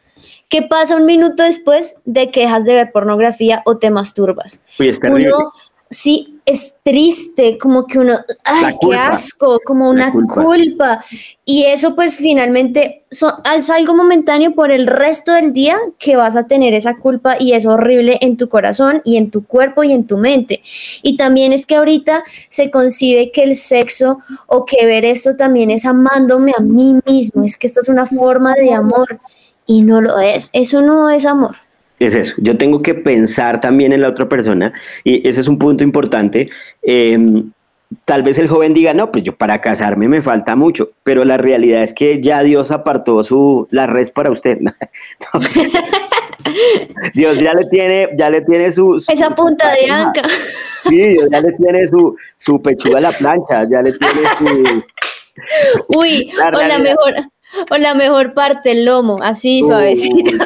[0.50, 4.62] ¿qué pasa un minuto después de que dejas de ver pornografía o te masturbas?
[4.80, 5.32] Uy, es terrible.
[5.90, 11.04] sí, es triste, como que uno, ay, qué asco, como una culpa.
[11.46, 16.48] Y eso pues finalmente es algo momentáneo por el resto del día que vas a
[16.48, 20.06] tener esa culpa y es horrible en tu corazón y en tu cuerpo y en
[20.06, 20.62] tu mente.
[21.02, 25.72] Y también es que ahorita se concibe que el sexo o que ver esto también
[25.72, 29.20] es amándome a mí mismo, es que esta es una forma de amor
[29.66, 31.63] y no lo es, eso no es amor
[32.06, 34.74] es eso, yo tengo que pensar también en la otra persona
[35.04, 36.50] y ese es un punto importante.
[36.82, 37.52] Em,
[38.06, 41.38] tal vez el joven diga, no, pues yo para casarme me falta mucho, pero la
[41.38, 44.60] realidad es que ya Dios apartó su, la red para usted.
[47.14, 49.04] Dios ya le tiene, ya le tiene su...
[49.08, 50.24] Esa punta de anca.
[50.84, 54.84] Sí, Dios ya le tiene su, su pechuga a la plancha, ya le tiene su...
[55.88, 57.16] Uy, o la mejor,
[57.72, 60.46] o la mejor parte, el lomo, así suavecita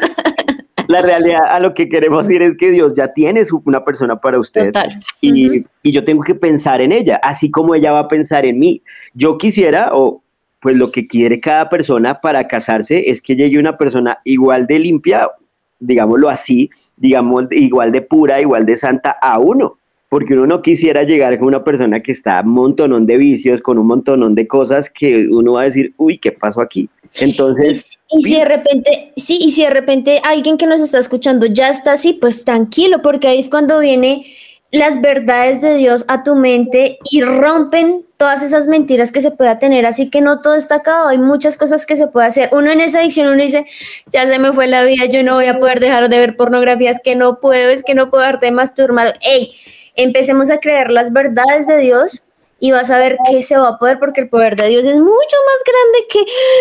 [0.88, 4.40] la realidad a lo que queremos ir es que Dios ya tiene una persona para
[4.40, 4.72] usted.
[5.20, 8.58] Y, y, yo tengo que pensar en ella, así como ella va a pensar en
[8.58, 8.82] mí.
[9.12, 10.22] Yo quisiera, o
[10.60, 14.78] pues lo que quiere cada persona para casarse es que llegue una persona igual de
[14.78, 15.30] limpia,
[15.78, 19.77] digámoslo así, digamos, igual de pura, igual de santa a uno
[20.08, 23.78] porque uno no quisiera llegar con una persona que está un montón de vicios, con
[23.78, 26.88] un montón de cosas que uno va a decir, uy, ¿qué pasó aquí?
[27.20, 27.98] Entonces.
[28.10, 31.68] Y, si de repente, sí, y si de repente alguien que nos está escuchando ya
[31.68, 34.24] está así, pues tranquilo, porque ahí es cuando viene
[34.70, 39.58] las verdades de Dios a tu mente y rompen todas esas mentiras que se pueda
[39.58, 42.50] tener, así que no todo está acabado, hay muchas cosas que se puede hacer.
[42.52, 43.64] Uno en esa adicción, uno dice,
[44.10, 46.90] ya se me fue la vida, yo no voy a poder dejar de ver pornografía,
[46.90, 49.18] es que no puedo, es que no puedo darte más masturbar.
[49.22, 49.54] Ey,
[49.98, 52.24] empecemos a creer las verdades de Dios
[52.60, 54.96] y vas a ver que se va a poder porque el poder de Dios es
[54.96, 56.18] mucho más grande que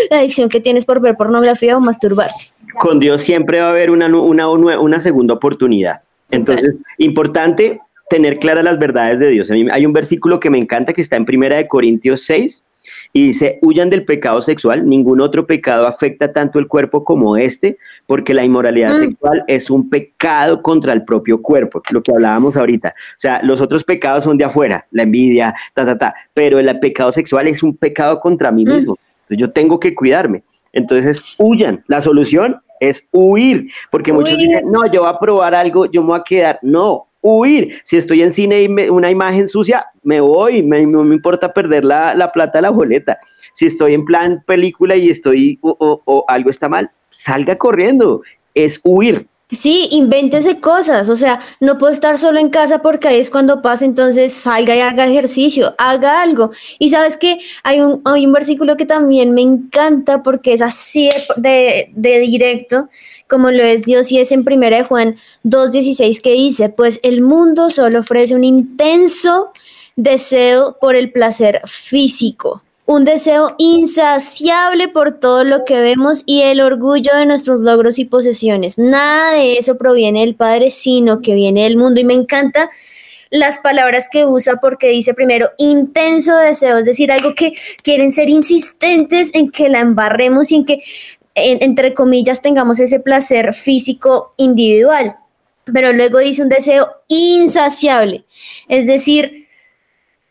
[0.10, 2.52] la adicción que tienes por ver pornografía o masturbarte.
[2.80, 6.02] Con Dios siempre va a haber una, una, una segunda oportunidad.
[6.30, 7.80] Entonces, importante
[8.10, 9.50] tener claras las verdades de Dios.
[9.50, 12.64] hay un versículo que me encanta que está en Primera de Corintios 6
[13.14, 17.78] y dice, huyan del pecado sexual, ningún otro pecado afecta tanto el cuerpo como este,
[18.06, 19.00] porque la inmoralidad mm.
[19.00, 22.90] sexual es un pecado contra el propio cuerpo, lo que hablábamos ahorita.
[22.90, 26.80] O sea, los otros pecados son de afuera, la envidia, ta, ta, ta, pero el
[26.80, 28.70] pecado sexual es un pecado contra mí mm.
[28.70, 28.98] mismo.
[29.22, 30.44] Entonces yo tengo que cuidarme.
[30.72, 31.84] Entonces, huyan.
[31.88, 36.10] La solución es huir, porque muchos dicen, no, yo voy a probar algo, yo me
[36.10, 36.60] voy a quedar.
[36.62, 37.82] No, huir.
[37.84, 42.16] Si estoy en cine y una imagen sucia, me voy, no me importa perder la,
[42.16, 43.20] la, plata la boleta.
[43.54, 48.22] Si estoy en plan película y estoy o algo está mal, salga corriendo.
[48.54, 49.28] Es huir.
[49.50, 53.62] Sí, invéntese cosas, o sea, no puedo estar solo en casa porque ahí es cuando
[53.62, 56.52] pasa, entonces salga y haga ejercicio, haga algo.
[56.80, 61.10] Y sabes que hay un, hay un versículo que también me encanta porque es así
[61.38, 62.90] de, de, directo,
[63.30, 67.70] como lo es Dios, y es en 1 Juan 2.16 que dice, pues el mundo
[67.70, 69.52] solo ofrece un intenso
[69.96, 76.62] deseo por el placer físico un deseo insaciable por todo lo que vemos y el
[76.62, 78.78] orgullo de nuestros logros y posesiones.
[78.78, 82.00] Nada de eso proviene del Padre, sino que viene del mundo.
[82.00, 82.70] Y me encanta
[83.30, 88.30] las palabras que usa porque dice primero intenso deseo, es decir, algo que quieren ser
[88.30, 90.80] insistentes en que la embarremos y en que,
[91.36, 95.18] entre comillas, tengamos ese placer físico individual.
[95.66, 98.24] Pero luego dice un deseo insaciable,
[98.70, 99.47] es decir,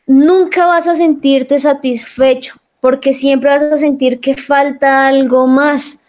[0.07, 6.01] nunca vas a sentirte satisfecho porque siempre vas a sentir que falta algo más.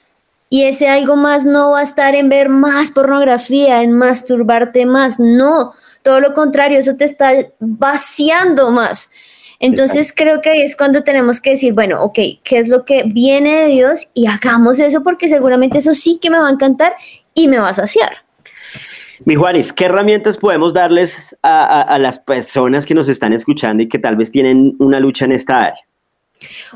[0.50, 5.20] Y ese algo más no va a estar en ver más pornografía, en masturbarte más,
[5.20, 5.74] no,
[6.04, 9.10] todo lo contrario, eso te está vaciando más.
[9.60, 13.04] Entonces creo que ahí es cuando tenemos que decir, bueno, ok, ¿qué es lo que
[13.08, 14.10] viene de Dios?
[14.14, 16.95] Y hagamos eso porque seguramente eso sí que me va a encantar
[17.34, 18.26] y me va a saciar.
[19.26, 23.99] Mi Juanis, ¿qué herramientas podemos darles a, las personas que nos están escuchando y que
[23.99, 25.82] tal vez tienen una lucha en esta área?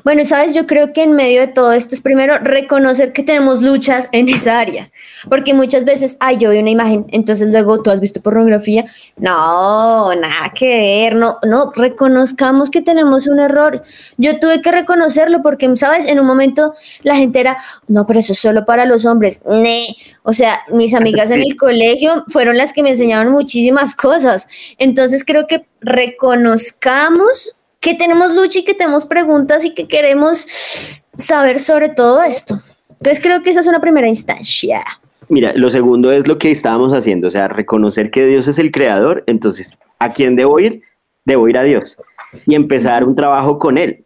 [0.03, 3.62] Bueno, sabes, yo creo que en medio de todo esto es primero reconocer que tenemos
[3.62, 4.91] luchas en esa área,
[5.30, 8.86] porque muchas veces, ay, yo vi una imagen, entonces luego tú has visto pornografía,
[9.18, 13.84] no, nada que ver, no, no, reconozcamos que tenemos un error.
[14.18, 17.57] Yo tuve que reconocerlo porque, sabes, en un momento la gente era,
[17.88, 19.95] no, pero eso es solo para los hombres, ne.
[20.24, 24.47] o sea, mis amigas en el colegio fueron las que me enseñaron muchísimas cosas,
[24.78, 31.60] entonces creo que reconozcamos que tenemos lucha y que tenemos preguntas y que queremos saber
[31.60, 32.62] sobre todo esto.
[32.90, 34.82] Entonces creo que esa es una primera instancia.
[35.28, 38.72] Mira, lo segundo es lo que estábamos haciendo, o sea, reconocer que Dios es el
[38.72, 40.84] creador, entonces, ¿a quién debo ir?
[41.26, 41.98] Debo ir a Dios
[42.46, 44.04] y empezar un trabajo con Él.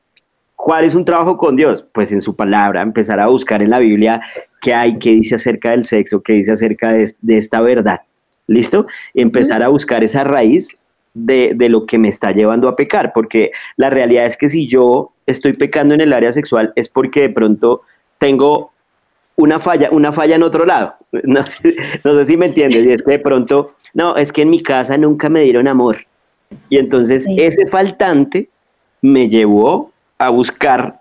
[0.56, 1.86] ¿Cuál es un trabajo con Dios?
[1.94, 4.22] Pues en su palabra, empezar a buscar en la Biblia
[4.62, 8.02] qué hay, qué dice acerca del sexo, qué dice acerca de, esta verdad.
[8.48, 8.86] ¿Listo?
[9.16, 10.78] empezar a buscar esa raíz
[11.16, 14.68] de, de, lo que me está llevando a pecar, porque la realidad es que si
[14.68, 17.82] yo estoy pecando en el área sexual es porque de pronto
[18.20, 18.72] tengo
[19.38, 20.96] una falla, una falla en otro lado.
[21.24, 22.86] No sé, si me entiendes.
[22.86, 26.06] Y es que de pronto, no, es que en mi casa nunca me dieron amor.
[26.70, 28.50] Y entonces ese faltante
[29.02, 31.00] me llevó a buscar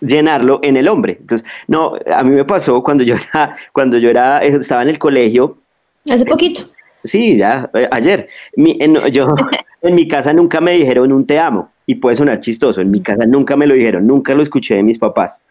[0.00, 1.18] llenarlo en el hombre.
[1.20, 4.98] Entonces, no, a mí me pasó cuando yo era, cuando yo era, estaba en el
[4.98, 5.58] colegio.
[6.08, 6.62] Hace poquito.
[7.06, 8.28] Sí, ya, eh, ayer.
[8.56, 9.34] en, yo,
[9.82, 11.70] en mi casa nunca me dijeron un te amo.
[11.86, 12.80] Y puede sonar chistoso.
[12.80, 15.42] En mi casa nunca me lo dijeron, nunca lo escuché de mis papás.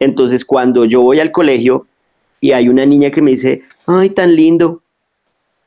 [0.00, 1.86] Entonces, cuando yo voy al colegio
[2.40, 4.82] y hay una niña que me dice, ay, tan lindo,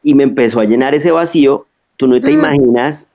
[0.04, 2.34] y me empezó a llenar ese vacío, tú no te mm.
[2.34, 3.08] imaginas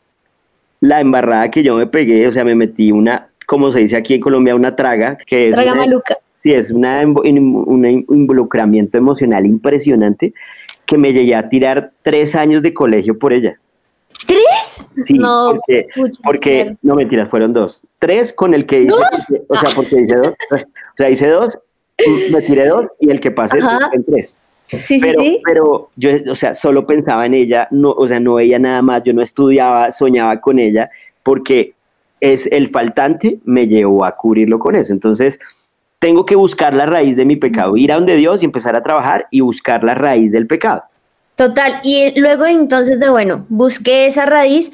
[0.81, 4.15] la embarrada que yo me pegué, o sea, me metí una, como se dice aquí
[4.15, 5.55] en Colombia, una traga, que es...
[5.55, 6.17] Traga maluca.
[6.41, 10.35] Sí, es una, un involucramiento emocional impresionante
[10.87, 13.59] que me llegué a tirar tres años de colegio por ella.
[14.27, 14.87] ¿Tres?
[15.07, 15.87] Sí, no, porque,
[16.23, 17.81] porque no mentiras, fueron dos.
[17.99, 21.59] Tres con el que hice, o sea, porque hice dos, o sea, hice dos,
[22.31, 23.59] me tiré dos y el que pasé
[23.93, 24.37] en tres.
[24.83, 25.43] Sí, pero, sí, sí.
[25.45, 29.03] Pero yo, o sea, solo pensaba en ella, no, o sea, no veía nada más,
[29.03, 30.91] yo no estudiaba, soñaba con ella,
[31.23, 31.75] porque
[32.21, 34.93] es el faltante me llevó a cubrirlo con eso.
[34.93, 35.41] Entonces,
[36.03, 38.83] tengo que buscar la raíz de mi pecado, ir a donde Dios y empezar a
[38.83, 40.83] trabajar y buscar la raíz del pecado.
[41.37, 44.73] Total, y luego entonces de, bueno, busqué esa raíz,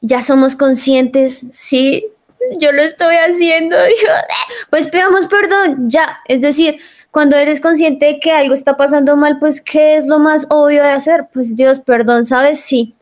[0.00, 2.06] ya somos conscientes, sí,
[2.58, 3.76] yo lo estoy haciendo,
[4.70, 6.80] pues pidamos perdón, ya, es decir,
[7.12, 10.82] cuando eres consciente de que algo está pasando mal, pues ¿qué es lo más obvio
[10.82, 11.28] de hacer?
[11.32, 12.58] Pues Dios, perdón, ¿sabes?
[12.58, 12.96] Sí,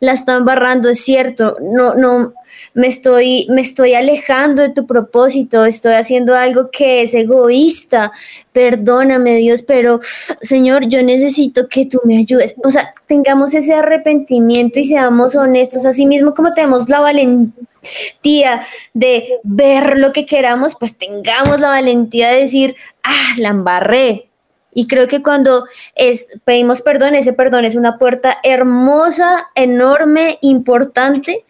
[0.00, 2.32] la estoy embarrando, es cierto, no, no,
[2.72, 8.10] me estoy, me estoy alejando de tu propósito, estoy haciendo algo que es egoísta,
[8.52, 10.00] perdóname Dios, pero
[10.40, 12.54] Señor, yo necesito que tú me ayudes.
[12.64, 18.62] O sea, tengamos ese arrepentimiento y seamos honestos, así mismo como tenemos la valentía
[18.94, 24.29] de ver lo que queramos, pues tengamos la valentía de decir, ah, la embarré,
[24.72, 25.64] y creo que cuando
[25.94, 31.44] es, pedimos perdón, ese perdón es una puerta hermosa, enorme, importante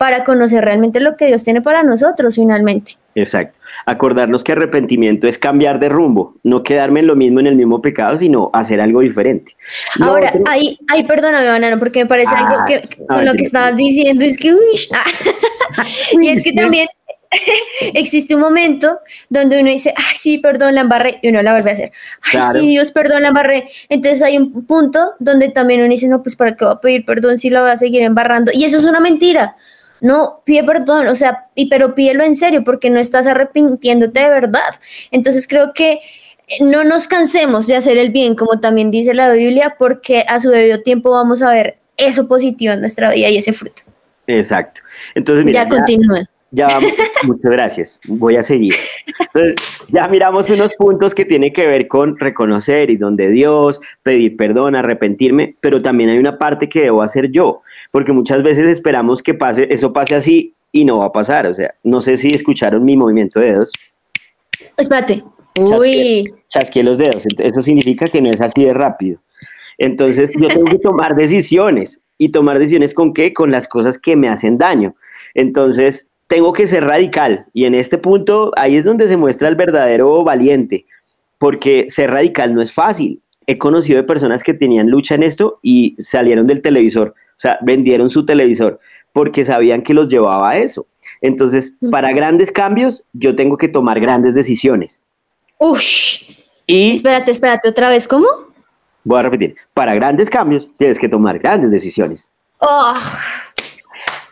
[0.00, 2.92] para conocer realmente lo que Dios tiene para nosotros finalmente.
[3.14, 3.58] Exacto.
[3.84, 7.82] Acordarnos que arrepentimiento es cambiar de rumbo, no quedarme en lo mismo, en el mismo
[7.82, 9.56] pecado, sino hacer algo diferente.
[10.00, 12.88] Ahora, ahí, ahí, perdóname, Banano, porque me parece algo ah, que
[13.24, 14.88] lo que estabas diciendo es que, uy,
[16.22, 16.88] y es que también
[17.94, 21.70] existe un momento donde uno dice, ay, sí, perdón, la embarré, y uno la vuelve
[21.70, 21.92] a hacer.
[22.32, 23.68] Ay, sí, Dios, perdón, la embarré.
[23.88, 27.04] Entonces hay un punto donde también uno dice, no, pues ¿para qué voy a pedir
[27.04, 28.50] perdón si la voy a seguir embarrando?
[28.54, 29.56] Y eso es una mentira.
[30.00, 34.30] No, pide perdón, o sea, y, pero pídelo en serio porque no estás arrepintiéndote de
[34.30, 34.74] verdad.
[35.10, 36.00] Entonces creo que
[36.48, 40.40] eh, no nos cansemos de hacer el bien, como también dice la Biblia, porque a
[40.40, 43.82] su debido tiempo vamos a ver eso positivo en nuestra vida y ese fruto.
[44.26, 44.80] Exacto.
[45.14, 46.24] Entonces, mira, ya, continúa.
[46.52, 46.92] Ya vamos,
[47.24, 48.00] muchas gracias.
[48.06, 48.74] Voy a seguir.
[49.18, 49.54] Entonces,
[49.88, 54.74] ya miramos unos puntos que tienen que ver con reconocer y donde Dios, pedir perdón,
[54.74, 59.34] arrepentirme, pero también hay una parte que debo hacer yo porque muchas veces esperamos que
[59.34, 61.46] pase, eso pase así y no va a pasar.
[61.46, 63.72] O sea, no sé si escucharon mi movimiento de dedos.
[64.76, 65.24] Espérate.
[65.58, 66.32] Uy.
[66.48, 67.26] Chasqué, los dedos.
[67.38, 69.20] Eso significa que no es así de rápido.
[69.78, 72.00] Entonces, yo tengo que tomar decisiones.
[72.18, 73.32] ¿Y tomar decisiones con qué?
[73.32, 74.94] Con las cosas que me hacen daño.
[75.34, 77.44] Entonces, tengo que ser radical.
[77.52, 80.86] Y en este punto, ahí es donde se muestra el verdadero valiente.
[81.36, 83.20] Porque ser radical no es fácil.
[83.46, 87.58] He conocido de personas que tenían lucha en esto y salieron del televisor o sea,
[87.62, 88.78] vendieron su televisor
[89.14, 90.86] porque sabían que los llevaba a eso.
[91.22, 95.04] Entonces, para grandes cambios, yo tengo que tomar grandes decisiones.
[95.56, 96.36] Ush.
[96.66, 98.26] Y espérate, espérate, otra vez, ¿cómo?
[99.04, 99.56] Voy a repetir.
[99.72, 102.30] Para grandes cambios, tienes que tomar grandes decisiones.
[102.58, 102.94] Oh.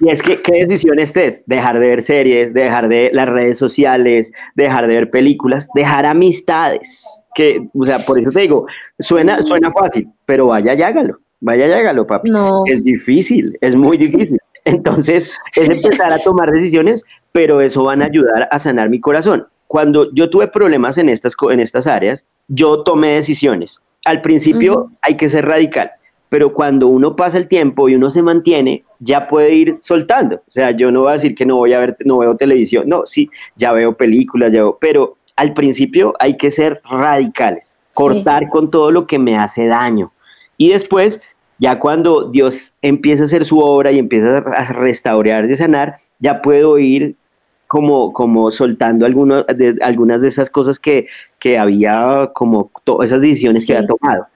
[0.01, 1.43] Y es que, ¿qué decisiones es?
[1.47, 7.05] Dejar de ver series, dejar de las redes sociales, dejar de ver películas, dejar amistades.
[7.35, 8.67] Que, o sea, por eso te digo,
[8.99, 11.19] suena, suena fácil, pero vaya y hágalo.
[11.41, 12.31] Vaya y hágalo, papi.
[12.31, 12.65] No.
[12.67, 14.39] Es difícil, es muy difícil.
[14.65, 19.47] Entonces, es empezar a tomar decisiones, pero eso van a ayudar a sanar mi corazón.
[19.67, 23.83] Cuando yo tuve problemas en estas, en estas áreas, yo tomé decisiones.
[24.05, 25.93] Al principio hay que ser radical,
[26.29, 30.37] pero cuando uno pasa el tiempo y uno se mantiene, ya puede ir soltando.
[30.37, 32.89] O sea, yo no voy a decir que no voy a ver, no veo televisión,
[32.89, 38.49] no, sí, ya veo películas, ya veo, pero al principio hay que ser radicales, cortar
[38.49, 40.13] con todo lo que me hace daño.
[40.57, 41.21] Y después,
[41.59, 46.43] ya cuando Dios empieza a hacer su obra y empieza a restaurar y sanar, ya
[46.43, 47.15] puedo ir
[47.69, 51.07] como, como soltando algunas de, algunas de esas cosas que,
[51.39, 54.27] que había, como todas esas decisiones que había tomado.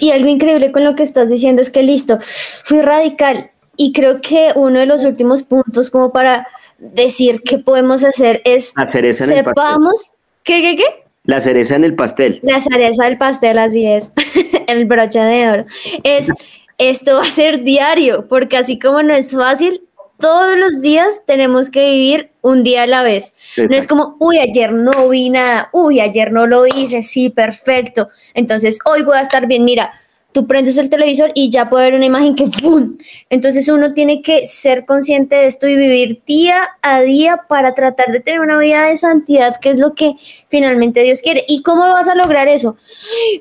[0.00, 4.20] Y algo increíble con lo que estás diciendo es que listo, fui radical y creo
[4.20, 6.46] que uno de los últimos puntos como para
[6.78, 8.72] decir qué podemos hacer es
[9.12, 10.12] sepamos
[10.42, 10.84] ¿qué, qué, qué?
[11.24, 12.40] La cereza en el pastel.
[12.42, 14.10] La cereza del pastel, así es,
[14.66, 15.66] el broche de oro.
[16.02, 16.32] Es,
[16.78, 19.82] esto va a ser diario, porque así como no es fácil,
[20.18, 23.34] todos los días tenemos que vivir un día a la vez.
[23.56, 28.08] No es como, uy, ayer no vi nada, uy, ayer no lo hice, sí, perfecto.
[28.34, 29.64] Entonces, hoy voy a estar bien.
[29.64, 29.92] Mira,
[30.32, 32.96] tú prendes el televisor y ya puede ver una imagen que ¡fum!
[33.30, 38.12] Entonces uno tiene que ser consciente de esto y vivir día a día para tratar
[38.12, 40.14] de tener una vida de santidad, que es lo que
[40.48, 41.44] finalmente Dios quiere.
[41.48, 42.76] ¿Y cómo vas a lograr eso?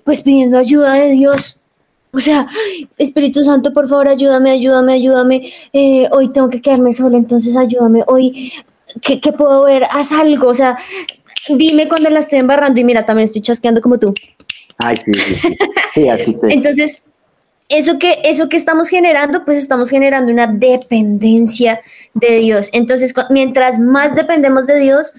[0.04, 1.60] Pues pidiendo ayuda de Dios
[2.12, 2.48] o sea,
[2.98, 5.52] Espíritu Santo, por favor, ayúdame, ayúdame, ayúdame.
[5.74, 8.04] Eh, hoy tengo que quedarme solo, entonces ayúdame.
[8.08, 8.52] Hoy,
[9.02, 9.84] ¿qué, puedo ver?
[9.92, 10.48] Haz algo.
[10.48, 10.76] O sea,
[11.50, 14.14] dime cuando la estoy embarrando y mira, también estoy chasqueando como tú.
[14.80, 15.58] Ay, sí, sí.
[15.94, 17.04] sí así entonces,
[17.70, 21.82] eso que, eso que estamos generando, pues estamos generando una dependencia
[22.16, 22.70] de Dios.
[22.74, 25.14] Entonces, mientras más dependemos de Dios,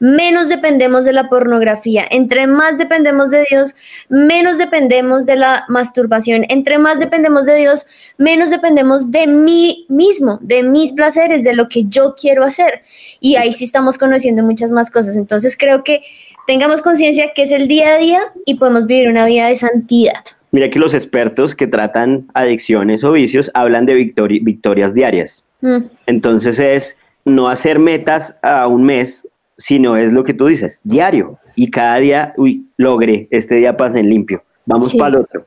[0.00, 2.04] menos dependemos de la pornografía.
[2.10, 3.74] Entre más dependemos de Dios,
[4.10, 6.44] menos dependemos de la masturbación.
[6.50, 7.86] Entre más dependemos de Dios,
[8.18, 12.82] menos dependemos de mí mismo, de mis placeres, de lo que yo quiero hacer.
[13.20, 15.16] Y ahí sí estamos conociendo muchas más cosas.
[15.16, 16.02] Entonces creo que
[16.46, 20.24] tengamos conciencia que es el día a día y podemos vivir una vida de santidad.
[20.52, 25.44] Mira que los expertos que tratan adicciones o vicios hablan de victorias diarias.
[25.60, 25.78] Mm.
[26.06, 29.26] Entonces es no hacer metas a un mes
[29.56, 31.38] sino es lo que tú dices, diario.
[31.56, 35.46] Y cada día, uy, logré, este día pasé en limpio, vamos para el otro.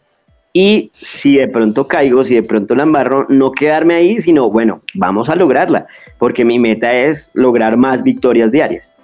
[0.54, 4.82] Y si de pronto caigo, si de pronto la embarro, no quedarme ahí, sino bueno,
[4.96, 5.88] vamos a lograrla,
[6.18, 8.96] porque mi meta es lograr más victorias diarias.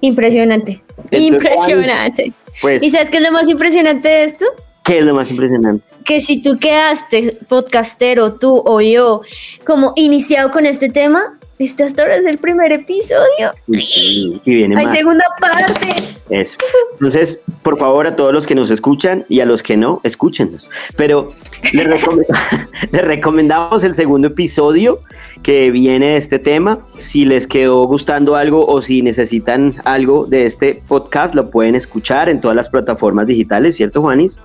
[0.00, 2.32] Impresionante, impresionante.
[2.60, 4.46] Pues, ¿Y sabes qué es lo más impresionante de esto?
[4.84, 5.84] ¿Qué es lo más impresionante?
[6.04, 9.22] Que si tú quedaste, podcastero, tú o yo,
[9.64, 13.52] como iniciado con este tema, este hasta ahora es el primer episodio.
[13.66, 15.94] y viene Hay segunda parte.
[16.28, 16.58] Eso.
[16.92, 20.68] Entonces, por favor, a todos los que nos escuchan y a los que no, escúchenos.
[20.96, 21.32] Pero
[21.72, 21.88] les,
[22.92, 24.98] recomendamos el segundo episodio
[25.42, 26.80] que viene de este tema.
[26.96, 32.28] Si les quedó gustando algo o si necesitan algo de este podcast, lo pueden escuchar
[32.28, 34.40] en todas las plataformas digitales, ¿cierto, Juanis?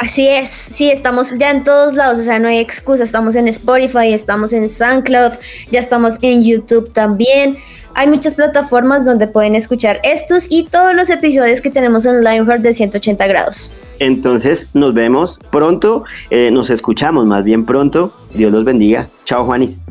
[0.00, 3.48] Así es, sí, estamos ya en todos lados, o sea, no hay excusa, estamos en
[3.48, 5.32] Spotify, estamos en SoundCloud,
[5.70, 7.58] ya estamos en YouTube también.
[7.94, 12.62] Hay muchas plataformas donde pueden escuchar estos y todos los episodios que tenemos en Lionheart
[12.62, 13.74] de 180 grados.
[13.98, 18.12] Entonces nos vemos pronto, eh, nos escuchamos más bien pronto.
[18.32, 19.08] Dios los bendiga.
[19.24, 19.82] Chao, Juanis.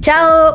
[0.00, 0.54] Chao.